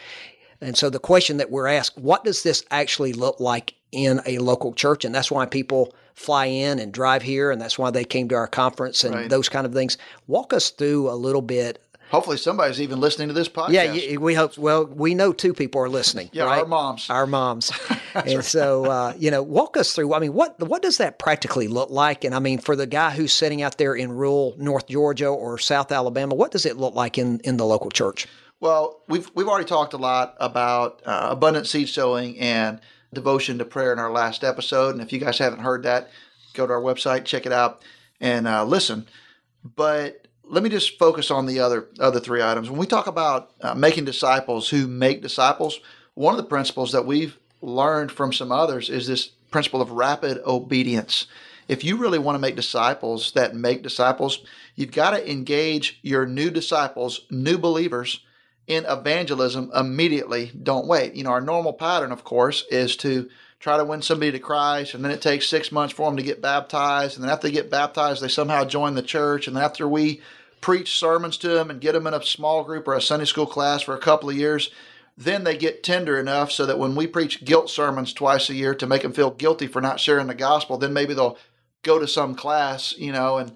And 0.62 0.78
so 0.78 0.90
the 0.90 1.00
question 1.00 1.38
that 1.38 1.52
we're 1.52 1.68
asked, 1.68 1.98
what 1.98 2.24
does 2.24 2.44
this 2.44 2.64
actually 2.72 3.12
look 3.12 3.40
like 3.40 3.74
in 3.92 4.22
a 4.26 4.38
local 4.38 4.74
church? 4.74 5.04
And 5.04 5.14
that's 5.14 5.30
why 5.30 5.46
people 5.46 5.94
fly 6.16 6.46
in 6.46 6.80
and 6.80 6.92
drive 6.92 7.22
here, 7.22 7.52
and 7.52 7.62
that's 7.62 7.78
why 7.78 7.92
they 7.92 8.04
came 8.04 8.30
to 8.30 8.36
our 8.36 8.48
conference 8.48 9.04
and 9.04 9.16
right. 9.16 9.30
those 9.30 9.50
kind 9.50 9.66
of 9.66 9.74
things. 9.74 9.98
Walk 10.28 10.54
us 10.54 10.70
through 10.72 11.10
a 11.10 11.14
little 11.14 11.42
bit 11.42 11.86
Hopefully, 12.12 12.38
somebody's 12.38 12.80
even 12.80 13.00
listening 13.00 13.30
to 13.30 13.34
this 13.34 13.50
podcast. 13.50 14.10
Yeah, 14.10 14.18
we 14.18 14.36
hope. 14.36 14.58
Well, 14.58 14.86
we 14.86 15.16
know 15.16 15.34
two 15.34 15.54
people 15.54 15.82
are 15.82 15.90
listening. 15.90 16.30
yeah, 16.32 16.44
right? 16.44 16.60
our 16.60 16.66
moms. 16.66 17.10
Our 17.10 17.26
moms. 17.26 17.72
and 18.14 18.36
right. 18.36 18.44
so, 18.44 18.86
uh, 18.86 19.14
you 19.18 19.32
know, 19.32 19.42
walk 19.42 19.76
us 19.76 19.94
through. 19.94 20.14
I 20.14 20.20
mean, 20.20 20.34
what 20.34 20.60
what 20.60 20.84
does 20.84 20.98
that 21.00 21.18
practically 21.18 21.68
look 21.68 21.90
like? 21.90 22.24
And 22.24 22.36
I 22.36 22.40
mean, 22.40 22.60
for 22.60 22.76
the 22.76 22.86
guy 22.86 23.10
who's 23.10 23.34
sitting 23.34 23.64
out 23.64 23.80
there 23.80 23.96
in 23.96 24.12
rural 24.12 24.56
North 24.60 24.88
Georgia 24.88 25.28
or 25.28 25.58
South 25.58 25.92
Alabama, 25.92 26.36
what 26.36 26.52
does 26.52 26.66
it 26.66 26.78
look 26.78 26.94
like 26.94 27.18
in 27.18 27.40
in 27.40 27.58
the 27.58 27.66
local 27.66 27.90
church? 27.90 28.28
Well, 28.60 29.02
we've 29.08 29.30
we've 29.34 29.48
already 29.48 29.68
talked 29.68 29.94
a 29.94 29.98
lot 29.98 30.36
about 30.40 31.02
uh, 31.06 31.30
abundant 31.32 31.66
seed 31.66 31.90
sowing 31.90 32.40
and 32.40 32.80
devotion 33.16 33.58
to 33.58 33.66
prayer 33.66 33.92
in 33.92 34.00
our 34.00 34.12
last 34.12 34.44
episode. 34.44 34.94
And 34.94 35.02
if 35.02 35.12
you 35.12 35.20
guys 35.20 35.40
haven't 35.40 35.60
heard 35.60 35.84
that, 35.84 36.10
go 36.54 36.68
to 36.68 36.74
our 36.74 36.82
website, 36.82 37.26
check 37.26 37.46
it 37.46 37.52
out, 37.52 37.82
and 38.22 38.48
uh, 38.48 38.64
listen. 38.64 39.08
But 39.64 40.28
let 40.44 40.62
me 40.62 40.70
just 40.70 41.00
focus 41.00 41.32
on 41.32 41.48
the 41.48 41.60
other 41.60 41.88
other 42.00 42.20
three 42.20 42.44
items. 42.44 42.70
When 42.70 42.80
we 42.80 42.86
talk 42.86 43.08
about 43.08 43.52
uh, 43.62 43.74
making 43.74 44.06
disciples 44.06 44.70
who 44.70 44.88
make 44.88 45.22
disciples, 45.22 45.80
one 46.14 46.34
of 46.34 46.38
the 46.38 46.50
principles 46.50 46.92
that 46.92 47.06
we've 47.06 47.38
learned 47.62 48.12
from 48.12 48.32
some 48.32 48.52
others 48.52 48.90
is 48.90 49.08
this 49.08 49.28
principle 49.50 49.82
of 49.82 49.92
rapid 49.92 50.40
obedience. 50.46 51.28
If 51.68 51.84
you 51.84 51.98
really 51.98 52.20
want 52.20 52.36
to 52.36 52.40
make 52.40 52.56
disciples 52.56 53.32
that 53.32 53.56
make 53.56 53.82
disciples, 53.82 54.46
you've 54.76 54.92
got 54.92 55.12
to 55.12 55.32
engage 55.32 56.00
your 56.04 56.28
new 56.28 56.52
disciples, 56.52 57.22
new 57.32 57.58
believers 57.58 58.20
in 58.68 58.86
evangelism 58.86 59.72
immediately. 59.76 60.52
Don't 60.62 60.88
wait. 60.88 61.14
You 61.14 61.24
know, 61.24 61.32
our 61.32 61.42
normal 61.42 61.74
pattern, 61.74 62.12
of 62.12 62.24
course, 62.24 62.66
is 62.70 62.96
to 62.98 63.30
try 63.60 63.78
to 63.78 63.86
win 63.86 64.02
somebody 64.02 64.32
to 64.32 64.40
Christ, 64.40 64.94
and 64.94 65.04
then 65.04 65.12
it 65.12 65.22
takes 65.22 65.48
six 65.48 65.72
months 65.72 65.94
for 65.94 66.10
them 66.10 66.18
to 66.18 66.24
get 66.24 66.42
baptized, 66.42 67.16
and 67.16 67.24
then 67.24 67.32
after 67.32 67.48
they 67.48 67.54
get 67.54 67.72
baptized, 67.72 68.22
they 68.22 68.28
somehow 68.28 68.66
join 68.66 68.96
the 68.96 69.02
church, 69.02 69.48
and 69.48 69.58
after 69.58 69.88
we 69.88 70.22
preach 70.62 70.98
sermons 70.98 71.38
to 71.38 71.48
them 71.48 71.70
and 71.70 71.82
get 71.82 71.94
them 71.94 72.08
in 72.08 72.14
a 72.14 72.24
small 72.24 72.64
group 72.64 72.88
or 72.88 72.94
a 72.94 73.02
Sunday 73.02 73.26
school 73.26 73.46
class 73.46 73.82
for 73.82 73.96
a 73.96 74.00
couple 74.00 74.30
of 74.30 74.36
years, 74.36 74.72
then 75.18 75.44
they 75.44 75.56
get 75.56 75.84
tender 75.84 76.20
enough 76.20 76.52
so 76.52 76.66
that 76.66 76.80
when 76.80 76.96
we 76.96 77.08
preach 77.08 77.46
guilt 77.46 77.70
sermons 77.70 78.14
twice 78.14 78.50
a 78.50 78.54
year 78.54 78.76
to 78.76 78.88
make 78.88 79.04
them 79.04 79.14
feel 79.14 79.32
guilty 79.32 79.68
for 79.68 79.82
not 79.82 80.00
sharing 80.00 80.28
the 80.28 80.36
gospel, 80.36 80.78
then 80.78 80.92
maybe 80.92 81.14
they'll 81.14 81.38
go 81.84 82.00
to 82.00 82.08
some 82.08 82.36
class, 82.36 82.94
you 82.98 83.12
know, 83.12 83.38
and 83.38 83.56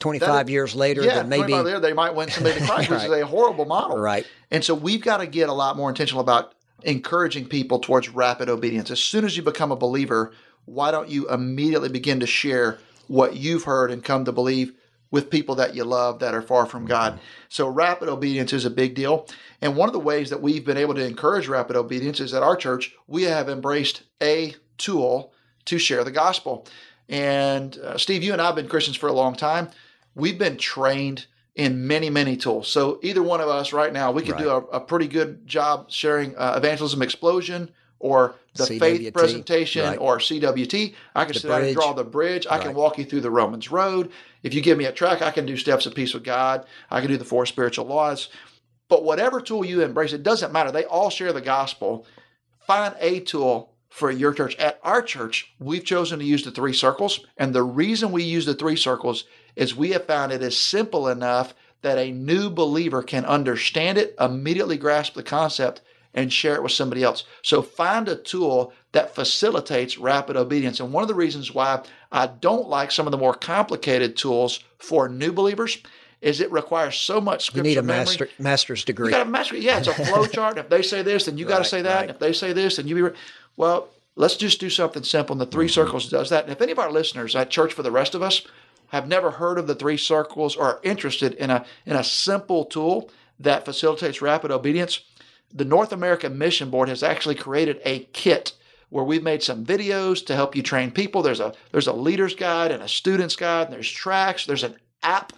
25 0.00 0.28
that, 0.46 0.52
years 0.52 0.74
later, 0.74 1.02
yeah, 1.02 1.14
then 1.16 1.28
maybe 1.28 1.54
later, 1.54 1.80
they 1.80 1.92
might 1.92 2.14
win 2.14 2.30
somebody 2.30 2.58
to 2.58 2.66
Christ, 2.66 2.90
right. 2.90 3.08
which 3.08 3.10
is 3.10 3.22
a 3.22 3.26
horrible 3.26 3.64
model. 3.64 3.98
Right. 3.98 4.26
And 4.50 4.64
so 4.64 4.74
we've 4.74 5.02
got 5.02 5.18
to 5.18 5.26
get 5.26 5.48
a 5.48 5.52
lot 5.52 5.76
more 5.76 5.88
intentional 5.88 6.20
about 6.20 6.54
encouraging 6.84 7.46
people 7.48 7.80
towards 7.80 8.08
rapid 8.08 8.48
obedience. 8.48 8.90
As 8.90 9.00
soon 9.00 9.24
as 9.24 9.36
you 9.36 9.42
become 9.42 9.72
a 9.72 9.76
believer, 9.76 10.32
why 10.66 10.90
don't 10.90 11.08
you 11.08 11.28
immediately 11.28 11.88
begin 11.88 12.20
to 12.20 12.26
share 12.26 12.78
what 13.08 13.36
you've 13.36 13.64
heard 13.64 13.90
and 13.90 14.04
come 14.04 14.24
to 14.24 14.32
believe 14.32 14.72
with 15.10 15.30
people 15.30 15.54
that 15.54 15.74
you 15.74 15.82
love 15.82 16.20
that 16.20 16.34
are 16.34 16.42
far 16.42 16.66
from 16.66 16.86
God? 16.86 17.18
So, 17.48 17.68
rapid 17.68 18.08
obedience 18.08 18.52
is 18.52 18.64
a 18.64 18.70
big 18.70 18.94
deal. 18.94 19.26
And 19.60 19.74
one 19.74 19.88
of 19.88 19.94
the 19.94 19.98
ways 19.98 20.30
that 20.30 20.42
we've 20.42 20.64
been 20.64 20.76
able 20.76 20.94
to 20.94 21.04
encourage 21.04 21.48
rapid 21.48 21.74
obedience 21.74 22.20
is 22.20 22.34
at 22.34 22.42
our 22.44 22.54
church, 22.54 22.94
we 23.08 23.24
have 23.24 23.48
embraced 23.48 24.02
a 24.22 24.54
tool 24.76 25.32
to 25.64 25.78
share 25.78 26.04
the 26.04 26.12
gospel. 26.12 26.66
And 27.08 27.76
uh, 27.78 27.98
Steve, 27.98 28.22
you 28.22 28.32
and 28.32 28.40
I 28.40 28.46
have 28.46 28.54
been 28.54 28.68
Christians 28.68 28.96
for 28.96 29.08
a 29.08 29.12
long 29.12 29.34
time. 29.34 29.70
We've 30.18 30.38
been 30.38 30.56
trained 30.58 31.26
in 31.54 31.86
many, 31.86 32.10
many 32.10 32.36
tools. 32.36 32.68
So 32.68 32.98
either 33.02 33.22
one 33.22 33.40
of 33.40 33.48
us 33.48 33.72
right 33.72 33.92
now, 33.92 34.12
we 34.12 34.22
could 34.22 34.32
right. 34.32 34.42
do 34.42 34.50
a, 34.50 34.58
a, 34.58 34.80
pretty 34.80 35.08
good 35.08 35.46
job 35.46 35.90
sharing 35.90 36.36
uh, 36.36 36.54
Evangelism 36.56 37.02
Explosion 37.02 37.70
or 37.98 38.36
the 38.54 38.64
CWT, 38.64 38.78
faith 38.78 39.14
presentation 39.14 39.84
right. 39.84 39.98
or 39.98 40.18
CWT. 40.18 40.94
I 41.16 41.24
can 41.24 41.32
the 41.32 41.40
sit 41.40 41.48
down 41.48 41.64
and 41.64 41.74
draw 41.74 41.92
the 41.92 42.04
bridge. 42.04 42.46
I 42.48 42.56
right. 42.56 42.66
can 42.66 42.74
walk 42.74 42.98
you 42.98 43.04
through 43.04 43.22
the 43.22 43.30
Romans 43.30 43.70
road. 43.70 44.10
If 44.42 44.54
you 44.54 44.60
give 44.60 44.78
me 44.78 44.84
a 44.84 44.92
track, 44.92 45.22
I 45.22 45.30
can 45.30 45.46
do 45.46 45.56
steps 45.56 45.86
of 45.86 45.94
peace 45.94 46.14
with 46.14 46.24
God. 46.24 46.66
I 46.90 47.00
can 47.00 47.10
do 47.10 47.16
the 47.16 47.24
four 47.24 47.46
spiritual 47.46 47.86
laws. 47.86 48.28
But 48.88 49.04
whatever 49.04 49.40
tool 49.40 49.64
you 49.64 49.82
embrace, 49.82 50.12
it 50.12 50.22
doesn't 50.22 50.52
matter. 50.52 50.70
They 50.70 50.84
all 50.84 51.10
share 51.10 51.32
the 51.32 51.40
gospel. 51.40 52.06
Find 52.66 52.94
a 53.00 53.20
tool 53.20 53.72
for 53.88 54.10
your 54.10 54.32
church. 54.32 54.56
At 54.56 54.78
our 54.82 55.02
church, 55.02 55.52
we've 55.58 55.84
chosen 55.84 56.18
to 56.18 56.24
use 56.24 56.44
the 56.44 56.50
three 56.50 56.72
circles. 56.72 57.20
And 57.36 57.54
the 57.54 57.62
reason 57.62 58.12
we 58.12 58.22
use 58.22 58.46
the 58.46 58.54
three 58.54 58.76
circles 58.76 59.24
is 59.58 59.74
we 59.74 59.90
have 59.90 60.06
found 60.06 60.32
it 60.32 60.42
is 60.42 60.56
simple 60.56 61.08
enough 61.08 61.52
that 61.82 61.98
a 61.98 62.12
new 62.12 62.48
believer 62.48 63.02
can 63.02 63.24
understand 63.24 63.98
it, 63.98 64.14
immediately 64.18 64.76
grasp 64.76 65.14
the 65.14 65.22
concept, 65.22 65.80
and 66.14 66.32
share 66.32 66.54
it 66.54 66.62
with 66.62 66.72
somebody 66.72 67.02
else. 67.02 67.24
So 67.42 67.60
find 67.60 68.08
a 68.08 68.16
tool 68.16 68.72
that 68.92 69.14
facilitates 69.14 69.98
rapid 69.98 70.36
obedience. 70.36 70.80
And 70.80 70.92
one 70.92 71.02
of 71.02 71.08
the 71.08 71.14
reasons 71.14 71.52
why 71.52 71.82
I 72.10 72.26
don't 72.28 72.68
like 72.68 72.90
some 72.90 73.06
of 73.06 73.10
the 73.10 73.18
more 73.18 73.34
complicated 73.34 74.16
tools 74.16 74.60
for 74.78 75.08
new 75.08 75.32
believers 75.32 75.78
is 76.20 76.40
it 76.40 76.50
requires 76.50 76.96
so 76.96 77.20
much 77.20 77.46
scripture 77.46 77.68
You 77.68 77.74
need 77.74 77.78
a 77.78 77.82
memory. 77.82 78.04
master, 78.04 78.28
master's 78.38 78.84
degree. 78.84 79.08
You 79.08 79.18
got 79.18 79.26
a 79.26 79.30
master. 79.30 79.56
Yeah, 79.56 79.78
it's 79.78 79.88
a 79.88 79.94
flow 80.06 80.26
chart. 80.26 80.58
if 80.58 80.68
they 80.68 80.82
say 80.82 81.02
this, 81.02 81.26
then 81.26 81.36
you 81.36 81.44
got 81.44 81.58
to 81.58 81.64
say 81.64 81.82
that. 81.82 82.00
Right. 82.00 82.10
If 82.10 82.18
they 82.18 82.32
say 82.32 82.52
this, 82.52 82.76
then 82.76 82.88
you 82.88 83.10
be. 83.10 83.16
Well, 83.56 83.88
let's 84.16 84.36
just 84.36 84.58
do 84.60 84.70
something 84.70 85.04
simple. 85.04 85.34
And 85.34 85.40
the 85.40 85.46
3 85.46 85.66
mm-hmm. 85.66 85.72
circles 85.72 86.08
does 86.08 86.30
that. 86.30 86.44
And 86.44 86.52
if 86.52 86.60
any 86.60 86.72
of 86.72 86.78
our 86.78 86.90
listeners 86.90 87.36
at 87.36 87.50
Church 87.50 87.72
for 87.72 87.82
the 87.82 87.92
Rest 87.92 88.14
of 88.14 88.22
Us 88.22 88.42
have 88.88 89.08
never 89.08 89.32
heard 89.32 89.58
of 89.58 89.66
the 89.66 89.74
three 89.74 89.96
circles 89.96 90.56
or 90.56 90.64
are 90.64 90.80
interested 90.82 91.34
in 91.34 91.50
a 91.50 91.64
in 91.86 91.96
a 91.96 92.04
simple 92.04 92.64
tool 92.64 93.10
that 93.40 93.64
facilitates 93.64 94.20
rapid 94.20 94.50
obedience, 94.50 95.00
the 95.52 95.64
North 95.64 95.92
American 95.92 96.36
Mission 96.38 96.70
Board 96.70 96.88
has 96.88 97.02
actually 97.02 97.34
created 97.34 97.80
a 97.84 98.00
kit 98.12 98.52
where 98.90 99.04
we've 99.04 99.22
made 99.22 99.42
some 99.42 99.64
videos 99.64 100.24
to 100.26 100.34
help 100.34 100.56
you 100.56 100.62
train 100.62 100.90
people. 100.90 101.22
There's 101.22 101.40
a 101.40 101.52
there's 101.72 101.86
a 101.86 101.92
leader's 101.92 102.34
guide 102.34 102.70
and 102.70 102.82
a 102.82 102.88
student's 102.88 103.36
guide, 103.36 103.66
and 103.66 103.74
there's 103.74 103.90
tracks, 103.90 104.46
there's 104.46 104.64
an 104.64 104.76
app. 105.02 105.32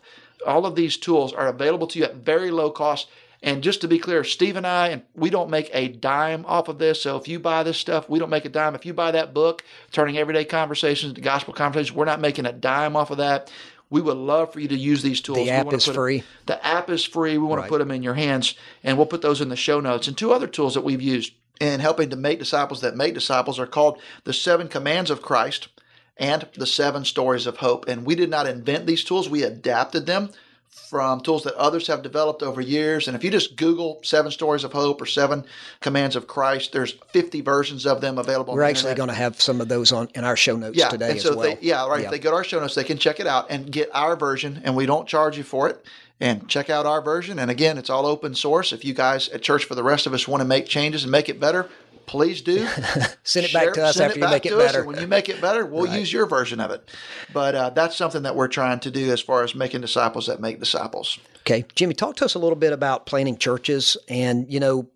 All 0.46 0.64
of 0.64 0.74
these 0.74 0.96
tools 0.96 1.32
are 1.32 1.48
available 1.48 1.86
to 1.88 1.98
you 1.98 2.04
at 2.04 2.16
very 2.16 2.50
low 2.50 2.70
cost. 2.70 3.08
And 3.42 3.62
just 3.62 3.80
to 3.80 3.88
be 3.88 3.98
clear, 3.98 4.22
Steve 4.22 4.56
and 4.56 4.66
I, 4.66 4.88
and 4.88 5.02
we 5.14 5.30
don't 5.30 5.48
make 5.48 5.70
a 5.72 5.88
dime 5.88 6.44
off 6.46 6.68
of 6.68 6.78
this. 6.78 7.00
So 7.00 7.16
if 7.16 7.26
you 7.26 7.38
buy 7.38 7.62
this 7.62 7.78
stuff, 7.78 8.08
we 8.08 8.18
don't 8.18 8.28
make 8.28 8.44
a 8.44 8.50
dime. 8.50 8.74
If 8.74 8.84
you 8.84 8.92
buy 8.92 9.12
that 9.12 9.32
book, 9.32 9.64
Turning 9.92 10.18
Everyday 10.18 10.44
Conversations 10.44 11.10
into 11.10 11.22
Gospel 11.22 11.54
Conversations, 11.54 11.96
we're 11.96 12.04
not 12.04 12.20
making 12.20 12.44
a 12.44 12.52
dime 12.52 12.96
off 12.96 13.10
of 13.10 13.16
that. 13.16 13.50
We 13.88 14.02
would 14.02 14.18
love 14.18 14.52
for 14.52 14.60
you 14.60 14.68
to 14.68 14.76
use 14.76 15.02
these 15.02 15.20
tools. 15.20 15.38
The 15.38 15.50
app 15.50 15.72
is 15.72 15.86
free. 15.86 16.18
Them, 16.18 16.26
the 16.46 16.66
app 16.66 16.90
is 16.90 17.04
free. 17.04 17.38
We 17.38 17.46
want 17.46 17.60
right. 17.60 17.64
to 17.64 17.68
put 17.70 17.78
them 17.78 17.90
in 17.90 18.02
your 18.02 18.14
hands, 18.14 18.54
and 18.84 18.96
we'll 18.96 19.06
put 19.06 19.22
those 19.22 19.40
in 19.40 19.48
the 19.48 19.56
show 19.56 19.80
notes. 19.80 20.06
And 20.06 20.16
two 20.16 20.32
other 20.32 20.46
tools 20.46 20.74
that 20.74 20.84
we've 20.84 21.02
used 21.02 21.32
in 21.60 21.80
helping 21.80 22.10
to 22.10 22.16
make 22.16 22.38
disciples 22.38 22.82
that 22.82 22.94
make 22.94 23.14
disciples 23.14 23.58
are 23.58 23.66
called 23.66 24.00
the 24.24 24.32
Seven 24.32 24.68
Commands 24.68 25.10
of 25.10 25.22
Christ 25.22 25.68
and 26.16 26.46
the 26.54 26.66
Seven 26.66 27.04
Stories 27.04 27.46
of 27.46 27.56
Hope. 27.56 27.88
And 27.88 28.06
we 28.06 28.14
did 28.14 28.30
not 28.30 28.46
invent 28.46 28.86
these 28.86 29.02
tools; 29.02 29.28
we 29.28 29.42
adapted 29.42 30.06
them 30.06 30.30
from 30.70 31.20
tools 31.20 31.44
that 31.44 31.54
others 31.54 31.86
have 31.86 32.02
developed 32.02 32.42
over 32.42 32.60
years. 32.60 33.08
And 33.08 33.16
if 33.16 33.24
you 33.24 33.30
just 33.30 33.56
Google 33.56 34.00
Seven 34.02 34.30
Stories 34.30 34.64
of 34.64 34.72
Hope 34.72 35.00
or 35.00 35.06
Seven 35.06 35.44
Commands 35.80 36.16
of 36.16 36.26
Christ, 36.26 36.72
there's 36.72 36.92
50 37.08 37.40
versions 37.40 37.86
of 37.86 38.00
them 38.00 38.18
available. 38.18 38.54
We're 38.54 38.62
actually 38.62 38.94
going 38.94 39.08
to 39.08 39.14
have 39.14 39.40
some 39.40 39.60
of 39.60 39.68
those 39.68 39.92
on 39.92 40.08
in 40.14 40.24
our 40.24 40.36
show 40.36 40.56
notes 40.56 40.78
yeah, 40.78 40.88
today 40.88 41.12
and 41.12 41.20
so 41.20 41.30
as 41.30 41.36
well. 41.36 41.54
They, 41.56 41.58
yeah, 41.60 41.86
right. 41.86 42.00
Yeah. 42.00 42.06
If 42.06 42.10
they 42.12 42.18
go 42.18 42.30
to 42.30 42.36
our 42.36 42.44
show 42.44 42.60
notes, 42.60 42.74
they 42.74 42.84
can 42.84 42.98
check 42.98 43.20
it 43.20 43.26
out 43.26 43.46
and 43.50 43.70
get 43.70 43.90
our 43.94 44.16
version, 44.16 44.62
and 44.64 44.76
we 44.76 44.86
don't 44.86 45.08
charge 45.08 45.36
you 45.36 45.44
for 45.44 45.68
it. 45.68 45.84
And 46.20 46.46
check 46.48 46.68
out 46.68 46.84
our 46.84 47.00
version. 47.00 47.38
And 47.38 47.50
again, 47.50 47.78
it's 47.78 47.88
all 47.88 48.04
open 48.04 48.34
source. 48.34 48.72
If 48.72 48.84
you 48.84 48.92
guys 48.92 49.28
at 49.30 49.42
Church 49.42 49.64
for 49.64 49.74
the 49.74 49.82
Rest 49.82 50.06
of 50.06 50.12
Us 50.12 50.28
want 50.28 50.42
to 50.42 50.44
make 50.44 50.66
changes 50.66 51.02
and 51.02 51.10
make 51.10 51.30
it 51.30 51.40
better, 51.40 51.68
please 52.10 52.42
do. 52.42 52.66
send 53.22 53.46
it 53.46 53.50
Share, 53.50 53.66
back 53.66 53.74
to 53.74 53.84
us 53.84 54.00
after 54.00 54.18
you 54.18 54.28
make 54.28 54.44
it 54.44 54.56
better. 54.56 54.84
When 54.84 55.00
you 55.00 55.06
make 55.06 55.28
it 55.28 55.40
better, 55.40 55.64
we'll 55.64 55.86
right. 55.86 55.98
use 55.98 56.12
your 56.12 56.26
version 56.26 56.60
of 56.60 56.72
it. 56.72 56.88
But 57.32 57.54
uh, 57.54 57.70
that's 57.70 57.96
something 57.96 58.24
that 58.24 58.34
we're 58.34 58.48
trying 58.48 58.80
to 58.80 58.90
do 58.90 59.12
as 59.12 59.20
far 59.20 59.44
as 59.44 59.54
making 59.54 59.80
disciples 59.80 60.26
that 60.26 60.40
make 60.40 60.58
disciples. 60.58 61.18
Okay, 61.42 61.64
Jimmy, 61.74 61.94
talk 61.94 62.16
to 62.16 62.24
us 62.24 62.34
a 62.34 62.38
little 62.38 62.56
bit 62.56 62.72
about 62.72 63.06
planning 63.06 63.38
churches, 63.38 63.96
and 64.08 64.50
you 64.52 64.60
know, 64.60 64.88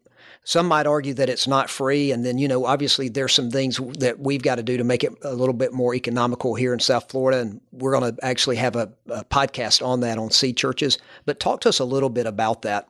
some 0.45 0.69
might 0.69 0.87
argue 0.87 1.15
that 1.15 1.31
it's 1.31 1.49
not 1.49 1.71
free, 1.71 2.13
and 2.13 2.25
then 2.25 2.37
you 2.37 2.49
know, 2.49 2.67
obviously, 2.67 3.09
there's 3.09 3.33
some 3.33 3.51
things 3.51 3.81
that 3.99 4.21
we've 4.21 4.43
got 4.43 4.57
to 4.57 4.63
do 4.63 4.77
to 4.77 4.85
make 4.85 5.03
it 5.03 5.13
a 5.23 5.33
little 5.33 5.55
bit 5.55 5.73
more 5.73 5.95
economical 5.95 6.55
here 6.55 6.75
in 6.75 6.81
South 6.81 7.11
Florida, 7.11 7.41
and 7.41 7.63
we're 7.73 7.99
going 7.99 8.15
to 8.15 8.25
actually 8.25 8.57
have 8.57 8.77
a, 8.77 8.93
a 9.09 9.25
podcast 9.25 9.85
on 9.85 10.01
that 10.01 10.19
on 10.19 10.31
seed 10.31 10.59
churches. 10.59 10.99
But 11.25 11.41
talk 11.41 11.63
to 11.63 11.71
us 11.71 11.79
a 11.79 11.85
little 11.85 12.11
bit 12.11 12.27
about 12.27 12.63
that. 12.63 12.89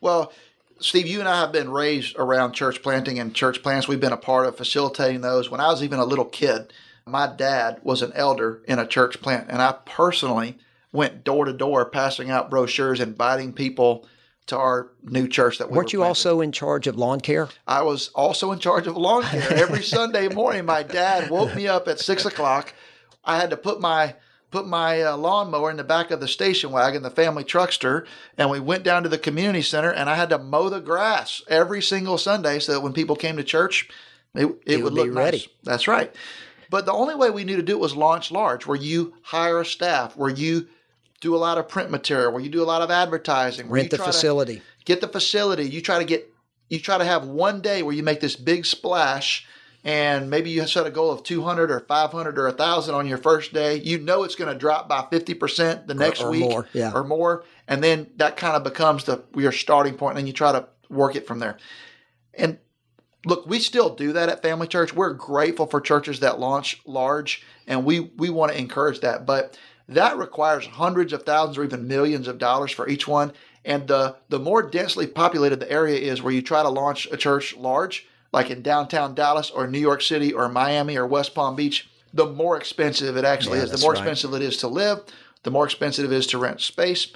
Well, 0.00 0.32
Steve, 0.78 1.08
you 1.08 1.18
and 1.18 1.28
I 1.28 1.40
have 1.40 1.50
been 1.50 1.70
raised 1.70 2.16
around 2.16 2.52
church 2.52 2.82
planting 2.82 3.18
and 3.18 3.34
church 3.34 3.62
plants. 3.64 3.88
We've 3.88 4.00
been 4.00 4.12
a 4.12 4.16
part 4.16 4.46
of 4.46 4.56
facilitating 4.56 5.22
those. 5.22 5.50
When 5.50 5.60
I 5.60 5.68
was 5.68 5.82
even 5.82 5.98
a 5.98 6.04
little 6.04 6.24
kid, 6.24 6.72
my 7.04 7.26
dad 7.26 7.80
was 7.82 8.02
an 8.02 8.12
elder 8.14 8.62
in 8.68 8.78
a 8.78 8.86
church 8.86 9.20
plant, 9.20 9.48
and 9.48 9.60
I 9.60 9.72
personally 9.84 10.56
went 10.92 11.24
door 11.24 11.46
to 11.46 11.52
door 11.52 11.84
passing 11.84 12.30
out 12.30 12.48
brochures, 12.48 13.00
inviting 13.00 13.52
people 13.52 14.06
to 14.46 14.56
our 14.58 14.90
new 15.02 15.28
church 15.28 15.58
that 15.58 15.70
we 15.70 15.76
weren't 15.76 15.86
were 15.86 15.90
you 15.92 15.98
planting. 16.00 16.08
also 16.10 16.40
in 16.40 16.52
charge 16.52 16.86
of 16.86 16.96
lawn 16.96 17.20
care? 17.20 17.48
I 17.66 17.82
was 17.82 18.08
also 18.14 18.52
in 18.52 18.58
charge 18.58 18.86
of 18.86 18.96
lawn 18.96 19.22
care. 19.22 19.52
Every 19.56 19.82
Sunday 19.96 20.28
morning, 20.28 20.64
my 20.64 20.82
dad 20.82 21.30
woke 21.30 21.54
me 21.54 21.68
up 21.68 21.86
at 21.88 22.00
six 22.00 22.24
o'clock. 22.24 22.74
I 23.24 23.36
had 23.38 23.50
to 23.50 23.56
put 23.56 23.80
my 23.80 24.16
put 24.50 24.66
my 24.66 25.00
uh, 25.00 25.16
lawnmower 25.16 25.70
in 25.70 25.78
the 25.78 25.84
back 25.84 26.10
of 26.10 26.20
the 26.20 26.28
station 26.28 26.70
wagon, 26.72 27.02
the 27.02 27.10
family 27.10 27.42
truckster, 27.44 28.04
and 28.36 28.50
we 28.50 28.60
went 28.60 28.82
down 28.84 29.02
to 29.02 29.08
the 29.08 29.16
community 29.16 29.62
center. 29.62 29.90
And 29.90 30.10
I 30.10 30.14
had 30.14 30.28
to 30.30 30.38
mow 30.38 30.68
the 30.68 30.80
grass 30.80 31.40
every 31.48 31.80
single 31.80 32.18
Sunday 32.18 32.58
so 32.58 32.72
that 32.72 32.80
when 32.80 32.92
people 32.92 33.16
came 33.16 33.36
to 33.38 33.44
church, 33.44 33.88
it, 34.34 34.44
it, 34.44 34.58
It 34.66 34.76
would 34.78 34.92
would 34.92 34.94
be 34.94 35.08
look 35.08 35.16
ready. 35.18 35.38
nice. 35.38 35.48
That's 35.62 35.88
right. 35.88 36.14
But 36.68 36.84
the 36.84 36.92
only 36.92 37.14
way 37.14 37.30
we 37.30 37.44
knew 37.44 37.56
to 37.56 37.62
do 37.62 37.72
it 37.72 37.80
was 37.80 37.94
launch 37.96 38.30
large, 38.30 38.66
where 38.66 38.76
you 38.78 39.14
hire 39.22 39.60
a 39.60 39.64
staff, 39.64 40.16
where 40.16 40.30
you 40.30 40.68
do 41.22 41.34
a 41.34 41.38
lot 41.38 41.56
of 41.56 41.68
print 41.68 41.90
material, 41.90 42.32
where 42.32 42.42
you 42.42 42.50
do 42.50 42.62
a 42.62 42.66
lot 42.66 42.82
of 42.82 42.90
advertising, 42.90 43.70
Rent 43.70 43.90
the 43.90 43.96
facility. 43.96 44.60
get 44.84 45.00
the 45.00 45.08
facility. 45.08 45.70
You 45.70 45.80
try 45.80 45.98
to 45.98 46.04
get 46.04 46.28
you 46.68 46.78
try 46.78 46.98
to 46.98 47.04
have 47.04 47.26
one 47.26 47.62
day 47.62 47.82
where 47.82 47.94
you 47.94 48.02
make 48.02 48.20
this 48.20 48.36
big 48.36 48.66
splash 48.66 49.46
and 49.84 50.30
maybe 50.30 50.50
you 50.50 50.66
set 50.66 50.86
a 50.86 50.90
goal 50.90 51.10
of 51.10 51.22
200 51.22 51.70
or 51.70 51.80
500 51.80 52.38
or 52.38 52.46
1000 52.46 52.94
on 52.94 53.06
your 53.06 53.18
first 53.18 53.52
day. 53.52 53.76
You 53.76 53.98
know 53.98 54.22
it's 54.24 54.36
going 54.36 54.52
to 54.52 54.58
drop 54.58 54.88
by 54.88 55.02
50% 55.02 55.86
the 55.86 55.94
next 55.94 56.22
or 56.22 56.30
week 56.30 56.40
more, 56.40 56.68
yeah. 56.72 56.92
or 56.94 57.04
more 57.04 57.44
and 57.68 57.82
then 57.82 58.10
that 58.16 58.36
kind 58.36 58.56
of 58.56 58.64
becomes 58.64 59.04
the 59.04 59.22
your 59.36 59.52
starting 59.52 59.94
point 59.94 60.12
and 60.12 60.18
then 60.18 60.26
you 60.26 60.32
try 60.32 60.52
to 60.52 60.66
work 60.90 61.16
it 61.16 61.26
from 61.26 61.38
there. 61.38 61.56
And 62.34 62.58
look, 63.24 63.46
we 63.46 63.60
still 63.60 63.94
do 63.94 64.12
that 64.12 64.28
at 64.28 64.42
Family 64.42 64.66
Church. 64.66 64.92
We're 64.92 65.12
grateful 65.12 65.66
for 65.66 65.80
churches 65.80 66.20
that 66.20 66.40
launch 66.40 66.80
large, 66.86 67.42
and 67.66 67.84
we 67.84 68.00
we 68.00 68.30
want 68.30 68.52
to 68.52 68.58
encourage 68.58 69.00
that. 69.00 69.26
But 69.26 69.58
that 69.88 70.16
requires 70.18 70.66
hundreds 70.66 71.12
of 71.12 71.24
thousands 71.24 71.58
or 71.58 71.64
even 71.64 71.88
millions 71.88 72.28
of 72.28 72.38
dollars 72.38 72.70
for 72.70 72.88
each 72.88 73.06
one. 73.08 73.32
And 73.64 73.86
the 73.86 74.16
the 74.28 74.40
more 74.40 74.62
densely 74.62 75.06
populated 75.06 75.60
the 75.60 75.70
area 75.70 75.98
is, 75.98 76.22
where 76.22 76.32
you 76.32 76.42
try 76.42 76.62
to 76.62 76.68
launch 76.68 77.06
a 77.12 77.16
church 77.16 77.56
large, 77.56 78.06
like 78.32 78.50
in 78.50 78.62
downtown 78.62 79.14
Dallas 79.14 79.50
or 79.50 79.66
New 79.66 79.78
York 79.78 80.02
City 80.02 80.32
or 80.32 80.48
Miami 80.48 80.96
or 80.96 81.06
West 81.06 81.34
Palm 81.34 81.54
Beach, 81.54 81.88
the 82.12 82.26
more 82.26 82.56
expensive 82.56 83.16
it 83.16 83.24
actually 83.24 83.58
Yeah, 83.58 83.64
is. 83.64 83.70
The 83.70 83.78
more 83.78 83.92
right. 83.92 83.98
expensive 83.98 84.34
it 84.34 84.42
is 84.42 84.56
to 84.58 84.68
live, 84.68 85.02
the 85.44 85.50
more 85.50 85.64
expensive 85.64 86.10
it 86.10 86.14
is 86.14 86.26
to 86.28 86.38
rent 86.38 86.60
space. 86.60 87.12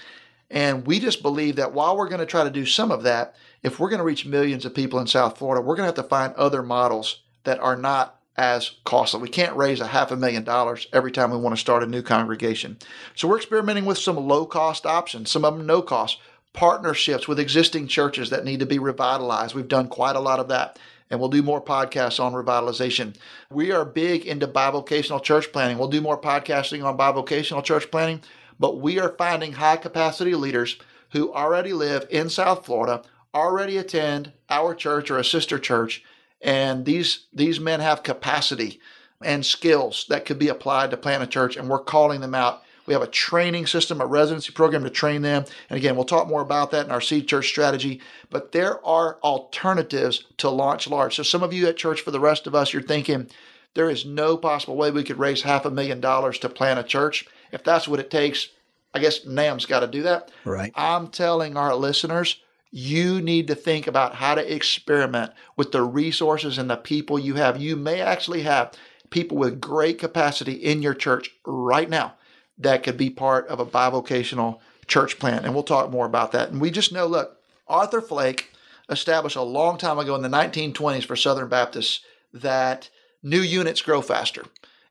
And 0.51 0.87
we 0.87 1.01
just 1.01 1.23
believe 1.23 1.57
that 1.57 1.73
while 1.73 1.97
we're 1.97 2.09
going 2.09 2.21
to 2.21 2.27
try 2.27 2.45
to 2.45 2.51
do 2.51 2.65
some 2.65 2.93
of 2.93 3.03
that, 3.03 3.35
if 3.63 3.81
we're 3.81 3.89
going 3.89 3.99
to 3.99 4.05
reach 4.05 4.25
millions 4.25 4.65
of 4.65 4.75
people 4.75 5.01
in 5.01 5.09
South 5.09 5.39
Florida, 5.39 5.61
we're 5.61 5.75
going 5.75 5.91
to 5.91 5.97
have 5.97 6.05
to 6.05 6.09
find 6.09 6.33
other 6.35 6.63
models 6.63 7.23
that 7.43 7.59
are 7.59 7.77
not 7.77 8.16
as 8.37 8.73
costly. 8.85 9.21
We 9.21 9.29
can't 9.29 9.57
raise 9.57 9.81
a 9.81 9.87
half 9.87 10.11
a 10.11 10.17
million 10.17 10.45
dollars 10.45 10.87
every 10.93 11.11
time 11.11 11.31
we 11.31 11.39
want 11.39 11.55
to 11.55 11.61
start 11.61 11.83
a 11.83 11.87
new 11.87 12.03
congregation. 12.03 12.79
So 13.15 13.29
we're 13.29 13.39
experimenting 13.39 13.85
with 13.85 13.99
some 13.99 14.17
low 14.17 14.47
cost 14.47 14.85
options, 14.85 15.31
some 15.31 15.45
of 15.45 15.57
them 15.57 15.67
no 15.67 15.83
cost, 15.83 16.19
partnerships 16.53 17.29
with 17.29 17.39
existing 17.39 17.87
churches 17.87 18.31
that 18.31 18.45
need 18.45 18.61
to 18.61 18.67
be 18.67 18.79
revitalized. 18.79 19.55
We've 19.55 19.69
done 19.69 19.89
quite 19.89 20.17
a 20.17 20.21
lot 20.21 20.41
of 20.41 20.49
that. 20.49 20.79
And 21.09 21.21
we'll 21.21 21.29
do 21.29 21.43
more 21.43 21.63
podcasts 21.63 22.19
on 22.19 22.33
revitalization. 22.33 23.17
We 23.49 23.71
are 23.71 23.85
big 23.85 24.27
into 24.27 24.49
bivocational 24.49 25.23
church 25.23 25.53
planting. 25.53 25.79
We'll 25.79 25.87
do 25.87 26.01
more 26.01 26.21
podcasting 26.21 26.85
on 26.85 26.99
bivocational 26.99 27.63
church 27.63 27.93
planting, 27.93 28.23
but 28.59 28.81
we 28.81 28.99
are 28.99 29.15
finding 29.17 29.53
high 29.53 29.77
capacity 29.77 30.35
leaders 30.35 30.79
who 31.11 31.33
already 31.33 31.73
live 31.73 32.09
in 32.11 32.29
South 32.29 32.67
Florida, 32.67 33.03
already 33.33 33.77
attend 33.77 34.33
our 34.51 34.75
church 34.75 35.09
or 35.09 35.19
a 35.19 35.25
sister 35.25 35.61
church, 35.61 36.03
and 36.41 36.85
these 36.85 37.27
these 37.33 37.61
men 37.61 37.81
have 37.81 38.03
capacity 38.03 38.81
and 39.23 39.45
skills 39.45 40.07
that 40.09 40.25
could 40.25 40.39
be 40.39 40.49
applied 40.49 40.91
to 40.91 40.97
plant 40.97 41.23
a 41.23 41.27
church, 41.27 41.57
and 41.57 41.69
we're 41.69 41.79
calling 41.79 42.21
them 42.21 42.35
out. 42.35 42.63
We 42.87 42.93
have 42.95 43.03
a 43.03 43.09
training 43.09 43.67
system, 43.67 44.01
a 44.01 44.07
residency 44.07 44.53
program 44.53 44.85
to 44.85 44.91
train 44.91 45.23
them. 45.23 45.45
And 45.69 45.77
again, 45.77 45.97
we'll 45.97 46.05
talk 46.05 46.29
more 46.29 46.43
about 46.43 46.71
that 46.71 46.87
in 46.87 46.93
our 46.93 47.01
seed 47.01 47.27
church 47.27 47.49
strategy. 47.49 48.01
But 48.31 48.53
there 48.53 48.85
are 48.87 49.19
alternatives 49.25 50.25
to 50.37 50.51
launch 50.51 50.87
large. 50.87 51.17
So 51.17 51.25
some 51.25 51.43
of 51.43 51.53
you 51.53 51.67
at 51.67 51.77
church, 51.77 52.01
for 52.01 52.13
the 52.13 52.21
rest 52.21 52.47
of 52.47 52.55
us, 52.55 52.73
you're 52.73 52.83
thinking 52.83 53.29
there 53.75 53.91
is 53.91 54.07
no 54.07 54.37
possible 54.37 54.77
way 54.77 54.91
we 54.93 55.03
could 55.03 55.19
raise 55.19 55.43
half 55.43 55.65
a 55.65 55.71
million 55.71 56.01
dollars 56.01 56.39
to 56.41 56.49
plant 56.49 56.79
a 56.79 56.85
church. 56.85 57.27
If 57.51 57.65
that's 57.65 57.89
what 57.89 58.01
it 58.01 58.11
takes, 58.11 58.51
I 58.95 59.01
guess 59.01 59.27
NAM's 59.27 59.67
got 59.67 59.81
to 59.81 59.87
do 59.87 60.03
that. 60.05 60.31
Right. 60.45 60.73
I'm 60.75 61.09
telling 61.09 61.57
our 61.57 61.75
listeners, 61.75 62.41
you 62.71 63.21
need 63.21 63.47
to 63.47 63.55
think 63.55 63.87
about 63.87 64.17
how 64.17 64.35
to 64.35 64.55
experiment 64.55 65.33
with 65.57 65.73
the 65.73 65.83
resources 65.83 66.59
and 66.59 66.69
the 66.69 66.77
people 66.77 67.19
you 67.19 67.35
have. 67.35 67.61
You 67.61 67.77
may 67.77 68.01
actually 68.01 68.43
have 68.43 68.73
people 69.11 69.37
with 69.37 69.61
great 69.61 69.99
capacity 69.99 70.53
in 70.53 70.83
your 70.83 70.95
church 70.95 71.31
right 71.45 71.89
now 71.89 72.15
that 72.59 72.83
could 72.83 72.97
be 72.97 73.11
part 73.11 73.47
of 73.49 73.61
a 73.61 73.67
bivocational 73.67 74.59
church 74.87 75.19
plant. 75.19 75.45
And 75.45 75.55
we'll 75.55 75.63
talk 75.63 75.91
more 75.91 76.07
about 76.07 76.33
that. 76.33 76.51
And 76.51 76.61
we 76.61 76.71
just 76.71 76.93
know 76.93 77.07
look, 77.07 77.39
Arthur 77.69 78.01
Flake 78.01 78.51
established 78.89 79.37
a 79.37 79.43
long 79.43 79.79
time 79.79 79.99
ago 79.99 80.15
in 80.15 80.23
the 80.23 80.29
1920s 80.29 81.05
for 81.05 81.17
Southern 81.17 81.49
Baptists 81.49 82.01
that 82.33 82.89
new 83.23 83.41
units 83.41 83.83
grow 83.83 84.01
faster. 84.01 84.45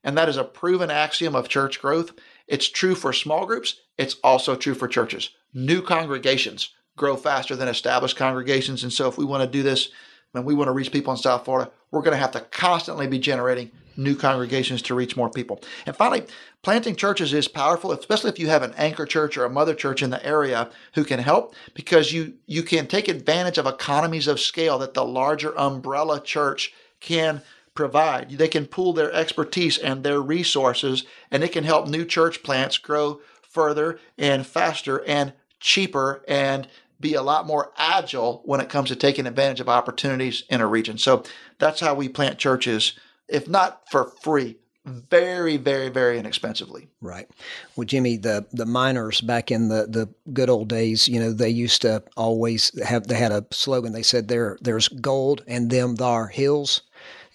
And 0.03 0.17
that 0.17 0.29
is 0.29 0.37
a 0.37 0.43
proven 0.43 0.91
axiom 0.91 1.35
of 1.35 1.49
church 1.49 1.81
growth. 1.81 2.11
It's 2.47 2.69
true 2.69 2.95
for 2.95 3.11
small 3.13 3.45
groups, 3.45 3.81
it's 3.97 4.15
also 4.23 4.55
true 4.55 4.75
for 4.75 4.87
churches. 4.87 5.31
New 5.53 5.81
congregations 5.81 6.69
grow 6.95 7.15
faster 7.15 7.55
than 7.55 7.67
established 7.67 8.17
congregations. 8.17 8.83
And 8.83 8.93
so, 8.93 9.07
if 9.07 9.17
we 9.17 9.25
want 9.25 9.43
to 9.43 9.49
do 9.49 9.63
this 9.63 9.89
and 10.33 10.45
we 10.45 10.53
want 10.53 10.67
to 10.67 10.73
reach 10.73 10.91
people 10.91 11.11
in 11.11 11.17
South 11.17 11.45
Florida, 11.45 11.71
we're 11.91 12.01
going 12.01 12.11
to 12.11 12.17
have 12.17 12.31
to 12.31 12.41
constantly 12.41 13.07
be 13.07 13.19
generating 13.19 13.71
new 13.97 14.15
congregations 14.15 14.81
to 14.83 14.95
reach 14.95 15.15
more 15.15 15.29
people. 15.29 15.61
And 15.85 15.95
finally, 15.95 16.23
planting 16.61 16.95
churches 16.95 17.33
is 17.33 17.47
powerful, 17.47 17.91
especially 17.91 18.29
if 18.29 18.39
you 18.39 18.47
have 18.47 18.63
an 18.63 18.73
anchor 18.77 19.05
church 19.05 19.37
or 19.37 19.45
a 19.45 19.49
mother 19.49 19.73
church 19.73 20.03
in 20.03 20.09
the 20.09 20.25
area 20.25 20.69
who 20.95 21.03
can 21.03 21.19
help 21.19 21.55
because 21.73 22.11
you 22.11 22.33
you 22.45 22.63
can 22.63 22.87
take 22.87 23.07
advantage 23.07 23.57
of 23.57 23.65
economies 23.65 24.27
of 24.27 24.39
scale 24.39 24.77
that 24.79 24.93
the 24.93 25.05
larger 25.05 25.57
umbrella 25.57 26.21
church 26.21 26.73
can 26.99 27.41
provide. 27.73 28.31
They 28.31 28.47
can 28.47 28.67
pool 28.67 28.93
their 28.93 29.11
expertise 29.11 29.77
and 29.77 30.03
their 30.03 30.21
resources 30.21 31.05
and 31.29 31.43
it 31.43 31.51
can 31.51 31.63
help 31.63 31.87
new 31.87 32.05
church 32.05 32.41
plants 32.43 32.77
grow 32.77 33.21
further 33.41 33.99
and 34.17 34.45
faster 34.45 35.03
and 35.05 35.33
cheaper 35.59 36.23
and 36.27 36.67
be 36.99 37.13
a 37.13 37.21
lot 37.21 37.45
more 37.45 37.71
agile 37.77 38.41
when 38.45 38.61
it 38.61 38.69
comes 38.69 38.89
to 38.89 38.95
taking 38.95 39.27
advantage 39.27 39.59
of 39.59 39.69
opportunities 39.69 40.43
in 40.49 40.61
a 40.61 40.67
region. 40.67 40.97
So 40.97 41.23
that's 41.59 41.79
how 41.79 41.93
we 41.93 42.09
plant 42.09 42.37
churches, 42.37 42.93
if 43.27 43.47
not 43.47 43.81
for 43.89 44.11
free, 44.21 44.57
very, 44.85 45.57
very, 45.57 45.89
very 45.89 46.19
inexpensively. 46.19 46.87
Right. 47.01 47.27
Well, 47.75 47.85
Jimmy, 47.85 48.17
the 48.17 48.45
the 48.51 48.67
miners 48.67 49.19
back 49.19 49.49
in 49.51 49.67
the, 49.69 49.87
the 49.89 50.07
good 50.31 50.49
old 50.49 50.69
days, 50.69 51.07
you 51.07 51.19
know, 51.19 51.33
they 51.33 51.49
used 51.49 51.81
to 51.81 52.03
always 52.15 52.71
have 52.83 53.07
they 53.07 53.15
had 53.15 53.31
a 53.31 53.45
slogan. 53.51 53.93
They 53.93 54.03
said 54.03 54.27
there 54.27 54.57
there's 54.61 54.87
gold 54.87 55.43
and 55.47 55.69
them 55.71 55.95
thar 55.95 56.27
hills. 56.27 56.81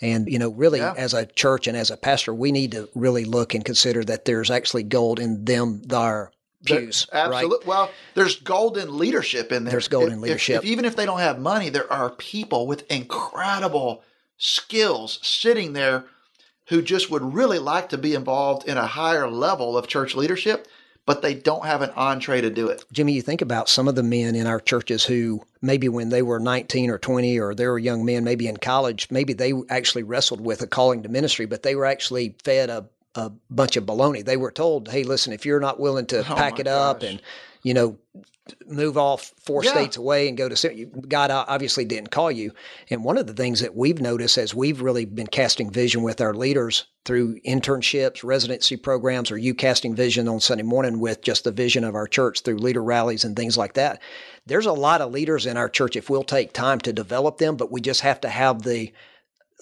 And 0.00 0.28
you 0.30 0.38
know, 0.38 0.50
really, 0.50 0.78
Yeah. 0.78 0.94
as 0.96 1.12
a 1.12 1.26
church 1.26 1.66
and 1.66 1.76
as 1.76 1.90
a 1.90 1.96
pastor, 1.96 2.32
we 2.32 2.52
need 2.52 2.72
to 2.72 2.88
really 2.94 3.24
look 3.24 3.52
and 3.52 3.64
consider 3.64 4.02
that 4.04 4.24
there's 4.24 4.50
actually 4.50 4.84
gold 4.84 5.18
in 5.18 5.44
them 5.44 5.82
thar 5.86 6.30
pews. 6.64 7.06
right? 7.12 7.48
Well, 7.66 7.90
there's 8.14 8.36
golden 8.36 8.98
leadership 8.98 9.52
in 9.52 9.64
there. 9.64 9.72
There's 9.72 9.88
golden 9.88 10.12
If- 10.12 10.16
if- 10.18 10.22
leadership. 10.22 10.56
If, 10.58 10.64
even 10.64 10.84
if 10.84 10.96
they 10.96 11.06
don't 11.06 11.20
have 11.20 11.38
money, 11.38 11.68
there 11.68 11.90
are 11.92 12.10
people 12.10 12.66
with 12.66 12.90
incredible 12.90 14.02
skills 14.36 15.18
sitting 15.22 15.72
there 15.72 16.04
who 16.68 16.80
just 16.82 17.10
would 17.10 17.34
really 17.34 17.58
like 17.58 17.88
to 17.90 17.98
be 17.98 18.14
involved 18.14 18.68
in 18.68 18.76
a 18.76 18.86
higher 18.86 19.28
level 19.28 19.76
of 19.76 19.88
church 19.88 20.14
leadership, 20.14 20.68
but 21.04 21.20
they 21.20 21.34
don't 21.34 21.64
have 21.64 21.82
an 21.82 21.90
entree 21.96 22.40
to 22.40 22.48
do 22.50 22.68
it. 22.68 22.84
Jimmy, 22.92 23.12
you 23.12 23.22
think 23.22 23.42
about 23.42 23.68
some 23.68 23.88
of 23.88 23.96
the 23.96 24.02
men 24.02 24.36
in 24.36 24.46
our 24.46 24.60
churches 24.60 25.04
who 25.04 25.42
maybe 25.60 25.88
when 25.88 26.10
they 26.10 26.22
were 26.22 26.38
19 26.38 26.88
or 26.90 26.98
20 26.98 27.38
or 27.40 27.54
they 27.54 27.66
were 27.66 27.78
young 27.78 28.04
men, 28.04 28.22
maybe 28.22 28.46
in 28.46 28.56
college, 28.56 29.08
maybe 29.10 29.32
they 29.32 29.52
actually 29.68 30.04
wrestled 30.04 30.40
with 30.40 30.62
a 30.62 30.66
calling 30.66 31.02
to 31.02 31.08
ministry, 31.08 31.46
but 31.46 31.64
they 31.64 31.74
were 31.74 31.86
actually 31.86 32.36
fed 32.44 32.70
a, 32.70 32.86
a 33.14 33.30
bunch 33.50 33.76
of 33.76 33.84
baloney. 33.84 34.24
They 34.24 34.36
were 34.36 34.52
told, 34.52 34.88
hey, 34.88 35.02
listen, 35.04 35.32
if 35.32 35.44
you're 35.44 35.60
not 35.60 35.80
willing 35.80 36.06
to 36.06 36.20
Oh 36.30 36.34
pack 36.34 36.58
it 36.60 36.66
up 36.66 37.00
gosh. 37.00 37.10
and, 37.10 37.22
you 37.62 37.74
know, 37.74 37.98
move 38.66 38.98
off 38.98 39.32
four 39.40 39.62
Yeah. 39.62 39.70
states 39.70 39.96
away 39.96 40.26
and 40.28 40.36
go 40.36 40.48
to 40.48 40.84
God 41.08 41.30
obviously 41.30 41.84
didn't 41.84 42.10
call 42.10 42.32
you. 42.32 42.52
And 42.88 43.04
one 43.04 43.16
of 43.18 43.26
the 43.28 43.32
things 43.32 43.60
that 43.60 43.76
we've 43.76 44.00
noticed 44.00 44.38
as 44.38 44.54
we've 44.54 44.82
really 44.82 45.04
been 45.04 45.28
casting 45.28 45.70
vision 45.70 46.02
with 46.02 46.20
our 46.20 46.34
leaders 46.34 46.86
through 47.04 47.38
internships, 47.46 48.24
residency 48.24 48.76
programs, 48.76 49.30
or 49.30 49.38
you 49.38 49.54
casting 49.54 49.94
vision 49.94 50.26
on 50.26 50.40
Sunday 50.40 50.64
morning 50.64 50.98
with 50.98 51.22
just 51.22 51.44
the 51.44 51.52
vision 51.52 51.84
of 51.84 51.94
our 51.94 52.06
church 52.08 52.40
through 52.40 52.58
leader 52.58 52.82
rallies 52.82 53.24
and 53.24 53.36
things 53.36 53.56
like 53.56 53.74
that. 53.74 54.00
There's 54.46 54.66
a 54.66 54.72
lot 54.72 55.00
of 55.00 55.12
leaders 55.12 55.46
in 55.46 55.56
our 55.56 55.68
church 55.68 55.94
if 55.94 56.10
we'll 56.10 56.24
take 56.24 56.52
time 56.52 56.80
to 56.80 56.92
develop 56.92 57.38
them, 57.38 57.56
but 57.56 57.70
we 57.70 57.80
just 57.80 58.00
have 58.00 58.20
to 58.22 58.28
have 58.28 58.62
the 58.62 58.92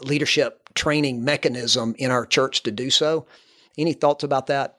leadership 0.02 0.74
training 0.74 1.24
mechanism 1.24 1.94
in 1.98 2.10
our 2.10 2.26
church 2.26 2.62
to 2.62 2.70
do 2.70 2.90
so. 2.90 3.26
Any 3.76 3.92
thoughts 3.92 4.24
about 4.24 4.46
that? 4.48 4.78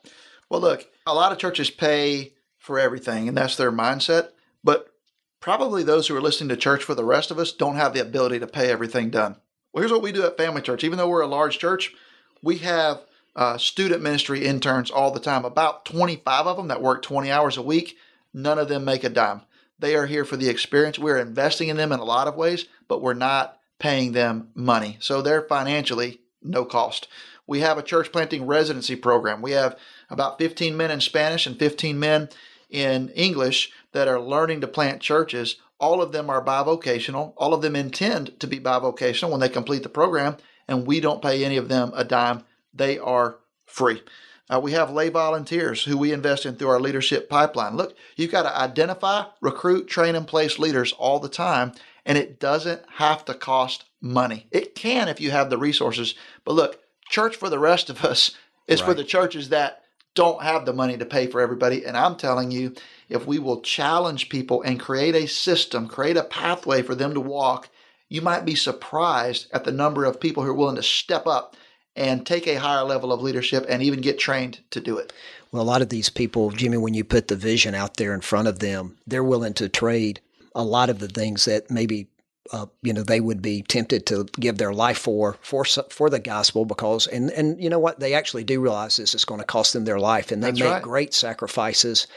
Well, 0.49 0.61
look, 0.61 0.87
a 1.05 1.13
lot 1.13 1.31
of 1.31 1.37
churches 1.37 1.69
pay 1.69 2.33
for 2.57 2.79
everything, 2.79 3.27
and 3.27 3.37
that's 3.37 3.55
their 3.55 3.71
mindset. 3.71 4.29
But 4.63 4.93
probably 5.39 5.83
those 5.83 6.07
who 6.07 6.15
are 6.15 6.21
listening 6.21 6.49
to 6.49 6.57
church 6.57 6.83
for 6.83 6.95
the 6.95 7.05
rest 7.05 7.31
of 7.31 7.39
us 7.39 7.51
don't 7.51 7.75
have 7.75 7.93
the 7.93 8.01
ability 8.01 8.39
to 8.39 8.47
pay 8.47 8.69
everything 8.69 9.09
done. 9.09 9.37
Well, 9.73 9.81
here's 9.81 9.91
what 9.91 10.01
we 10.01 10.11
do 10.11 10.25
at 10.25 10.37
Family 10.37 10.61
Church. 10.61 10.83
Even 10.83 10.97
though 10.97 11.07
we're 11.07 11.21
a 11.21 11.27
large 11.27 11.59
church, 11.59 11.93
we 12.41 12.57
have 12.59 13.01
uh, 13.35 13.57
student 13.57 14.01
ministry 14.01 14.45
interns 14.45 14.91
all 14.91 15.11
the 15.11 15.19
time, 15.19 15.45
about 15.45 15.85
25 15.85 16.47
of 16.47 16.57
them 16.57 16.67
that 16.69 16.81
work 16.81 17.01
20 17.01 17.31
hours 17.31 17.57
a 17.57 17.61
week. 17.61 17.97
None 18.33 18.59
of 18.59 18.67
them 18.67 18.85
make 18.85 19.03
a 19.03 19.09
dime. 19.09 19.41
They 19.77 19.95
are 19.95 20.05
here 20.05 20.25
for 20.25 20.35
the 20.37 20.49
experience. 20.49 20.99
We're 20.99 21.17
investing 21.17 21.69
in 21.69 21.77
them 21.77 21.91
in 21.91 21.99
a 21.99 22.05
lot 22.05 22.27
of 22.27 22.35
ways, 22.35 22.65
but 22.87 23.01
we're 23.01 23.13
not 23.13 23.58
paying 23.79 24.11
them 24.11 24.49
money. 24.53 24.97
So 24.99 25.21
they're 25.21 25.41
financially 25.41 26.21
no 26.41 26.65
cost. 26.65 27.07
We 27.47 27.61
have 27.61 27.77
a 27.77 27.83
church 27.83 28.11
planting 28.11 28.45
residency 28.45 28.95
program. 28.95 29.41
We 29.41 29.51
have 29.51 29.77
about 30.09 30.37
15 30.37 30.77
men 30.77 30.91
in 30.91 31.01
Spanish 31.01 31.47
and 31.47 31.57
15 31.57 31.99
men 31.99 32.29
in 32.69 33.09
English 33.09 33.71
that 33.91 34.07
are 34.07 34.21
learning 34.21 34.61
to 34.61 34.67
plant 34.67 35.01
churches. 35.01 35.55
All 35.79 36.01
of 36.01 36.11
them 36.11 36.29
are 36.29 36.43
bivocational. 36.43 37.33
All 37.37 37.53
of 37.53 37.61
them 37.61 37.75
intend 37.75 38.39
to 38.39 38.47
be 38.47 38.59
bivocational 38.59 39.31
when 39.31 39.39
they 39.39 39.49
complete 39.49 39.83
the 39.83 39.89
program, 39.89 40.37
and 40.67 40.85
we 40.85 40.99
don't 40.99 41.21
pay 41.21 41.43
any 41.43 41.57
of 41.57 41.69
them 41.69 41.91
a 41.95 42.03
dime. 42.03 42.43
They 42.73 42.99
are 42.99 43.37
free. 43.65 44.03
Uh, 44.49 44.59
we 44.59 44.71
have 44.71 44.91
lay 44.91 45.09
volunteers 45.09 45.83
who 45.83 45.97
we 45.97 46.11
invest 46.11 46.45
in 46.45 46.55
through 46.55 46.69
our 46.69 46.79
leadership 46.79 47.29
pipeline. 47.29 47.75
Look, 47.77 47.95
you've 48.15 48.31
got 48.31 48.43
to 48.43 48.57
identify, 48.57 49.25
recruit, 49.41 49.87
train, 49.87 50.15
and 50.15 50.27
place 50.27 50.57
leaders 50.57 50.91
all 50.93 51.19
the 51.19 51.29
time, 51.29 51.73
and 52.09 52.17
it 52.17 52.39
doesn't 52.39 52.81
have 52.95 53.23
to 53.25 53.35
cost 53.35 53.85
money. 54.01 54.47
It 54.49 54.73
can 54.73 55.07
if 55.07 55.21
you 55.21 55.29
have 55.29 55.51
the 55.51 55.59
resources. 55.59 56.15
But 56.43 56.55
look, 56.55 56.79
church 57.07 57.35
for 57.35 57.49
the 57.49 57.59
rest 57.59 57.91
of 57.91 58.03
us 58.03 58.35
is 58.67 58.81
right. 58.81 58.87
for 58.87 58.93
the 58.95 59.03
churches 59.03 59.49
that 59.49 59.83
don't 60.15 60.41
have 60.41 60.65
the 60.65 60.73
money 60.73 60.97
to 60.97 61.05
pay 61.05 61.27
for 61.27 61.39
everybody. 61.39 61.85
And 61.85 61.95
I'm 61.95 62.15
telling 62.15 62.49
you, 62.49 62.73
if 63.09 63.27
we 63.27 63.37
will 63.37 63.61
challenge 63.61 64.27
people 64.29 64.63
and 64.63 64.79
create 64.79 65.13
a 65.13 65.27
system, 65.27 65.87
create 65.87 66.17
a 66.17 66.23
pathway 66.23 66.81
for 66.81 66.95
them 66.95 67.13
to 67.13 67.21
walk, 67.21 67.69
you 68.09 68.23
might 68.23 68.43
be 68.43 68.55
surprised 68.55 69.45
at 69.53 69.63
the 69.63 69.71
number 69.71 70.03
of 70.03 70.19
people 70.19 70.41
who 70.41 70.49
are 70.49 70.55
willing 70.55 70.77
to 70.77 70.83
step 70.83 71.27
up 71.27 71.55
and 71.95 72.25
take 72.25 72.47
a 72.47 72.55
higher 72.55 72.83
level 72.83 73.13
of 73.13 73.21
leadership 73.21 73.67
and 73.69 73.83
even 73.83 74.01
get 74.01 74.17
trained 74.17 74.61
to 74.71 74.81
do 74.81 74.97
it. 74.97 75.13
Well, 75.51 75.61
a 75.61 75.63
lot 75.63 75.83
of 75.83 75.89
these 75.89 76.09
people, 76.09 76.49
Jimmy, 76.49 76.77
when 76.77 76.95
you 76.95 77.03
put 77.03 77.27
the 77.27 77.35
vision 77.35 77.75
out 77.75 77.97
there 77.97 78.15
in 78.15 78.21
front 78.21 78.47
of 78.47 78.59
them, 78.59 78.97
they're 79.05 79.23
willing 79.23 79.53
to 79.55 79.69
trade 79.69 80.21
a 80.59 80.63
lot 80.63 80.89
of 80.89 80.99
the 80.99 81.07
things 81.07 81.45
that 81.45 81.71
maybe 81.71 82.09
uh, 82.51 82.65
you 82.81 82.93
know 82.93 83.03
they 83.03 83.19
would 83.19 83.41
be 83.41 83.61
tempted 83.61 84.05
to 84.07 84.25
give 84.39 84.57
their 84.57 84.73
life 84.73 84.97
for 84.97 85.37
for 85.41 85.63
for 85.63 86.09
the 86.09 86.19
gospel 86.19 86.65
because 86.65 87.07
and 87.07 87.29
and 87.31 87.61
you 87.61 87.69
know 87.69 87.79
what 87.79 87.99
they 87.99 88.13
actually 88.13 88.43
do 88.43 88.59
realize 88.59 88.97
this 88.97 89.13
is 89.13 89.25
going 89.25 89.39
to 89.39 89.45
cost 89.45 89.73
them 89.73 89.85
their 89.85 89.99
life 89.99 90.31
and 90.31 90.43
they 90.43 90.47
That's 90.47 90.59
make 90.59 90.69
right. 90.69 90.81
great 90.81 91.13
sacrifices 91.13 92.07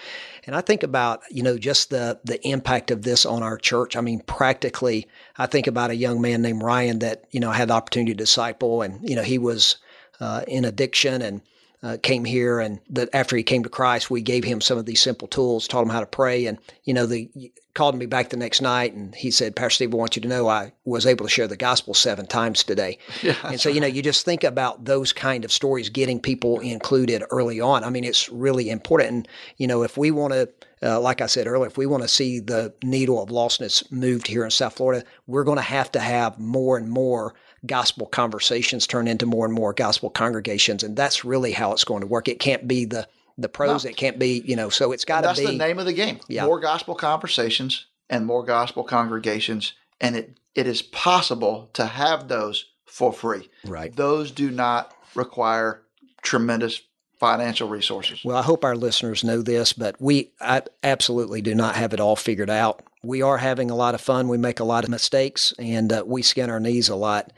and 0.46 0.56
I 0.56 0.60
think 0.60 0.82
about 0.82 1.20
you 1.30 1.42
know 1.42 1.58
just 1.58 1.90
the 1.90 2.18
the 2.24 2.44
impact 2.48 2.90
of 2.90 3.02
this 3.02 3.26
on 3.26 3.42
our 3.42 3.58
church 3.58 3.94
I 3.94 4.00
mean 4.00 4.20
practically 4.20 5.06
I 5.36 5.46
think 5.46 5.66
about 5.66 5.90
a 5.90 5.96
young 5.96 6.20
man 6.20 6.42
named 6.42 6.62
Ryan 6.62 7.00
that 7.00 7.24
you 7.30 7.40
know 7.40 7.50
had 7.50 7.68
the 7.68 7.74
opportunity 7.74 8.12
to 8.12 8.18
disciple 8.18 8.82
and 8.82 9.06
you 9.08 9.14
know 9.14 9.22
he 9.22 9.38
was 9.38 9.76
uh, 10.18 10.42
in 10.48 10.64
addiction 10.64 11.20
and 11.20 11.42
uh, 11.82 11.96
came 12.02 12.24
here 12.24 12.60
and 12.60 12.80
that 12.90 13.08
after 13.12 13.36
he 13.36 13.42
came 13.42 13.64
to 13.64 13.68
Christ, 13.68 14.10
we 14.10 14.22
gave 14.22 14.44
him 14.44 14.60
some 14.60 14.78
of 14.78 14.86
these 14.86 15.02
simple 15.02 15.26
tools, 15.26 15.66
taught 15.66 15.82
him 15.82 15.88
how 15.88 16.00
to 16.00 16.06
pray. 16.06 16.46
And, 16.46 16.58
you 16.84 16.94
know, 16.94 17.06
the 17.06 17.28
called 17.74 17.94
me 17.94 18.06
back 18.06 18.28
the 18.28 18.36
next 18.36 18.60
night 18.60 18.92
and 18.92 19.14
he 19.14 19.30
said, 19.30 19.56
Pastor 19.56 19.76
Steve, 19.76 19.94
I 19.94 19.96
want 19.96 20.16
you 20.16 20.22
to 20.22 20.28
know 20.28 20.48
I 20.48 20.72
was 20.84 21.06
able 21.06 21.24
to 21.24 21.30
share 21.30 21.48
the 21.48 21.56
gospel 21.56 21.94
seven 21.94 22.26
times 22.26 22.62
today. 22.62 22.98
Yeah, 23.22 23.36
and 23.44 23.60
so, 23.60 23.68
you 23.68 23.80
know, 23.80 23.86
you 23.86 24.02
just 24.02 24.24
think 24.24 24.42
about 24.42 24.84
those 24.84 25.12
kind 25.12 25.44
of 25.44 25.52
stories, 25.52 25.88
getting 25.88 26.18
people 26.18 26.58
included 26.58 27.22
early 27.30 27.60
on. 27.60 27.84
I 27.84 27.90
mean, 27.90 28.02
it's 28.02 28.28
really 28.30 28.68
important. 28.68 29.10
And, 29.10 29.28
you 29.58 29.68
know, 29.68 29.84
if 29.84 29.96
we 29.96 30.10
want 30.10 30.32
to, 30.32 30.48
uh, 30.82 30.98
like 30.98 31.20
I 31.20 31.26
said 31.26 31.46
earlier, 31.46 31.68
if 31.68 31.78
we 31.78 31.86
want 31.86 32.02
to 32.02 32.08
see 32.08 32.40
the 32.40 32.74
needle 32.82 33.22
of 33.22 33.28
lostness 33.28 33.90
moved 33.92 34.26
here 34.26 34.44
in 34.44 34.50
South 34.50 34.74
Florida, 34.74 35.04
we're 35.28 35.44
going 35.44 35.58
to 35.58 35.62
have 35.62 35.92
to 35.92 36.00
have 36.00 36.38
more 36.40 36.76
and 36.76 36.90
more 36.90 37.34
gospel 37.64 38.06
conversations 38.06 38.88
turn 38.88 39.06
into 39.06 39.24
more 39.26 39.46
and 39.46 39.54
more 39.54 39.72
gospel 39.72 40.10
congregations. 40.10 40.82
And 40.82 40.96
that's 40.96 41.24
really 41.24 41.52
how 41.52 41.72
it's 41.72 41.84
going 41.84 42.00
to 42.00 42.08
work. 42.08 42.26
It 42.26 42.40
can't 42.40 42.66
be 42.66 42.86
the 42.86 43.06
the 43.38 43.48
pros. 43.48 43.84
No. 43.84 43.90
It 43.90 43.96
can't 43.96 44.18
be, 44.18 44.42
you 44.44 44.56
know, 44.56 44.68
so 44.68 44.92
it's 44.92 45.04
got 45.04 45.22
to 45.22 45.28
be. 45.34 45.44
That's 45.44 45.52
the 45.52 45.58
name 45.58 45.78
of 45.78 45.86
the 45.86 45.92
game. 45.92 46.20
Yeah. 46.28 46.46
More 46.46 46.60
gospel 46.60 46.94
conversations 46.94 47.86
and 48.08 48.26
more 48.26 48.44
gospel 48.44 48.84
congregations. 48.84 49.72
And 50.00 50.16
it, 50.16 50.38
it 50.54 50.66
is 50.66 50.82
possible 50.82 51.70
to 51.74 51.86
have 51.86 52.28
those 52.28 52.66
for 52.86 53.12
free. 53.12 53.48
Right. 53.64 53.94
Those 53.94 54.30
do 54.30 54.50
not 54.50 54.92
require 55.14 55.82
tremendous 56.22 56.82
financial 57.18 57.68
resources. 57.68 58.20
Well, 58.24 58.36
I 58.36 58.42
hope 58.42 58.64
our 58.64 58.74
listeners 58.76 59.22
know 59.22 59.42
this, 59.42 59.72
but 59.72 59.94
we 60.00 60.32
I 60.40 60.62
absolutely 60.82 61.40
do 61.40 61.54
not 61.54 61.76
have 61.76 61.94
it 61.94 62.00
all 62.00 62.16
figured 62.16 62.50
out. 62.50 62.82
We 63.04 63.22
are 63.22 63.38
having 63.38 63.70
a 63.70 63.76
lot 63.76 63.94
of 63.94 64.00
fun. 64.00 64.28
We 64.28 64.38
make 64.38 64.58
a 64.58 64.64
lot 64.64 64.84
of 64.84 64.90
mistakes 64.90 65.54
and 65.58 65.92
uh, 65.92 66.02
we 66.04 66.22
skin 66.22 66.50
our 66.50 66.60
knees 66.60 66.88
a 66.88 66.96
lot. 66.96 67.32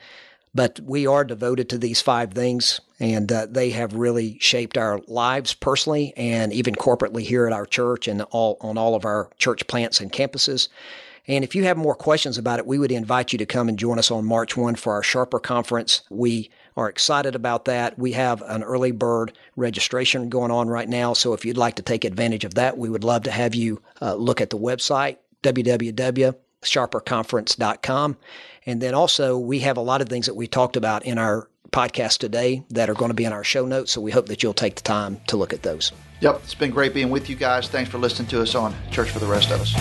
But 0.55 0.79
we 0.81 1.07
are 1.07 1.25
devoted 1.25 1.69
to 1.71 1.79
these 1.79 2.01
five 2.01 2.33
things, 2.33 2.81
and 3.01 3.31
uh, 3.33 3.47
they 3.51 3.71
have 3.71 3.95
really 3.95 4.39
shaped 4.41 4.79
our 4.79 5.01
lives 5.09 5.53
personally 5.53 6.13
and 6.17 6.53
even 6.53 6.75
corporately 6.75 7.23
here 7.23 7.47
at 7.47 7.53
our 7.53 7.67
church 7.67 8.07
and 8.07 8.23
all 8.31 8.57
on 8.61 8.79
all 8.79 8.95
of 8.95 9.05
our 9.05 9.31
church 9.39 9.67
plants 9.67 10.01
and 10.01 10.13
campuses. 10.13 10.69
And 11.27 11.43
if 11.43 11.55
you 11.55 11.65
have 11.65 11.77
more 11.77 11.95
questions 11.95 12.37
about 12.37 12.59
it, 12.59 12.67
we 12.67 12.79
would 12.79 12.93
invite 12.93 13.33
you 13.33 13.39
to 13.39 13.47
come 13.47 13.69
and 13.69 13.79
join 13.79 13.99
us 13.99 14.11
on 14.11 14.27
March 14.27 14.57
1 14.57 14.75
for 14.77 14.93
our 14.93 15.03
Sharper 15.03 15.41
Conference. 15.41 16.03
We 16.11 16.51
are 16.77 16.89
excited 16.89 17.35
about 17.35 17.65
that. 17.65 17.99
We 17.99 18.13
have 18.13 18.43
an 18.43 18.63
early 18.63 18.91
bird 18.93 19.33
registration 19.57 20.29
going 20.29 20.51
on 20.51 20.69
right 20.69 20.89
now. 20.89 21.15
So 21.15 21.33
if 21.33 21.45
you'd 21.45 21.57
like 21.57 21.77
to 21.77 21.83
take 21.83 22.05
advantage 22.05 22.45
of 22.45 22.55
that, 22.55 22.77
we 22.77 22.91
would 22.91 23.05
love 23.05 23.23
to 23.23 23.31
have 23.31 23.55
you 23.55 23.81
uh, 24.03 24.15
look 24.15 24.41
at 24.41 24.51
the 24.51 24.59
website, 24.59 25.17
www.sharperconference.com. 26.65 28.17
And 28.67 28.81
then 28.81 28.95
also, 28.95 29.39
we 29.39 29.61
have 29.61 29.77
a 29.77 29.83
lot 29.83 30.01
of 30.01 30.09
things 30.09 30.27
that 30.27 30.35
we 30.35 30.47
talked 30.47 30.77
about 30.77 31.05
in 31.05 31.19
our 31.19 31.49
podcast 31.71 32.19
today 32.19 32.63
that 32.71 32.89
are 32.89 32.95
going 32.95 33.11
to 33.11 33.15
be 33.15 33.25
in 33.25 33.33
our 33.33 33.45
show 33.45 33.67
notes. 33.67 33.93
So 33.93 34.01
we 34.01 34.11
hope 34.11 34.27
that 34.27 34.43
you'll 34.43 34.55
take 34.55 34.77
the 34.77 34.83
time 34.83 35.21
to 35.27 35.37
look 35.37 35.53
at 35.53 35.63
those. 35.63 35.93
Yep, 36.21 36.41
it's 36.45 36.55
been 36.55 36.71
great 36.71 36.95
being 36.95 37.11
with 37.11 37.29
you 37.29 37.37
guys. 37.37 37.69
Thanks 37.69 37.91
for 37.91 37.99
listening 37.99 38.29
to 38.29 38.41
us 38.41 38.55
on 38.55 38.75
Church 38.91 39.11
for 39.11 39.19
the 39.19 39.27
Rest 39.27 39.51
of 39.51 39.61
Us. 39.61 39.75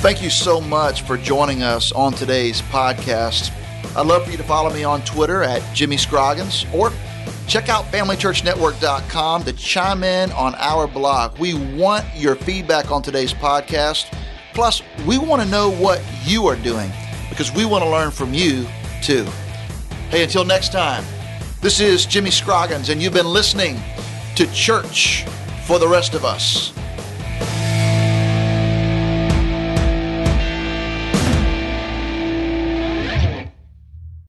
Thank 0.00 0.22
you 0.22 0.30
so 0.30 0.60
much 0.60 1.02
for 1.02 1.16
joining 1.16 1.62
us 1.62 1.90
on 1.92 2.12
today's 2.12 2.62
podcast. 2.62 3.50
I'd 3.96 4.06
love 4.06 4.24
for 4.24 4.30
you 4.30 4.36
to 4.36 4.44
follow 4.44 4.72
me 4.72 4.84
on 4.84 5.02
Twitter 5.02 5.42
at 5.42 5.62
Jimmy 5.74 5.96
Scroggins 5.96 6.64
or 6.72 6.92
check 7.46 7.68
out 7.68 7.84
FamilyChurchNetwork.com 7.86 9.44
to 9.44 9.52
chime 9.52 10.04
in 10.04 10.32
on 10.32 10.54
our 10.56 10.86
blog. 10.86 11.38
We 11.38 11.54
want 11.76 12.04
your 12.14 12.34
feedback 12.34 12.90
on 12.90 13.02
today's 13.02 13.32
podcast. 13.32 14.12
Plus, 14.54 14.82
we 15.06 15.18
want 15.18 15.42
to 15.42 15.48
know 15.48 15.70
what 15.70 16.02
you 16.24 16.46
are 16.46 16.56
doing 16.56 16.90
because 17.28 17.52
we 17.52 17.64
want 17.64 17.84
to 17.84 17.90
learn 17.90 18.10
from 18.10 18.32
you 18.32 18.66
too. 19.02 19.24
Hey, 20.08 20.22
until 20.22 20.44
next 20.44 20.72
time, 20.72 21.04
this 21.60 21.80
is 21.80 22.06
Jimmy 22.06 22.30
Scroggins, 22.30 22.88
and 22.88 23.02
you've 23.02 23.12
been 23.12 23.26
listening 23.26 23.80
to 24.36 24.46
Church 24.52 25.24
for 25.66 25.78
the 25.78 25.88
Rest 25.88 26.14
of 26.14 26.24
Us. 26.24 26.72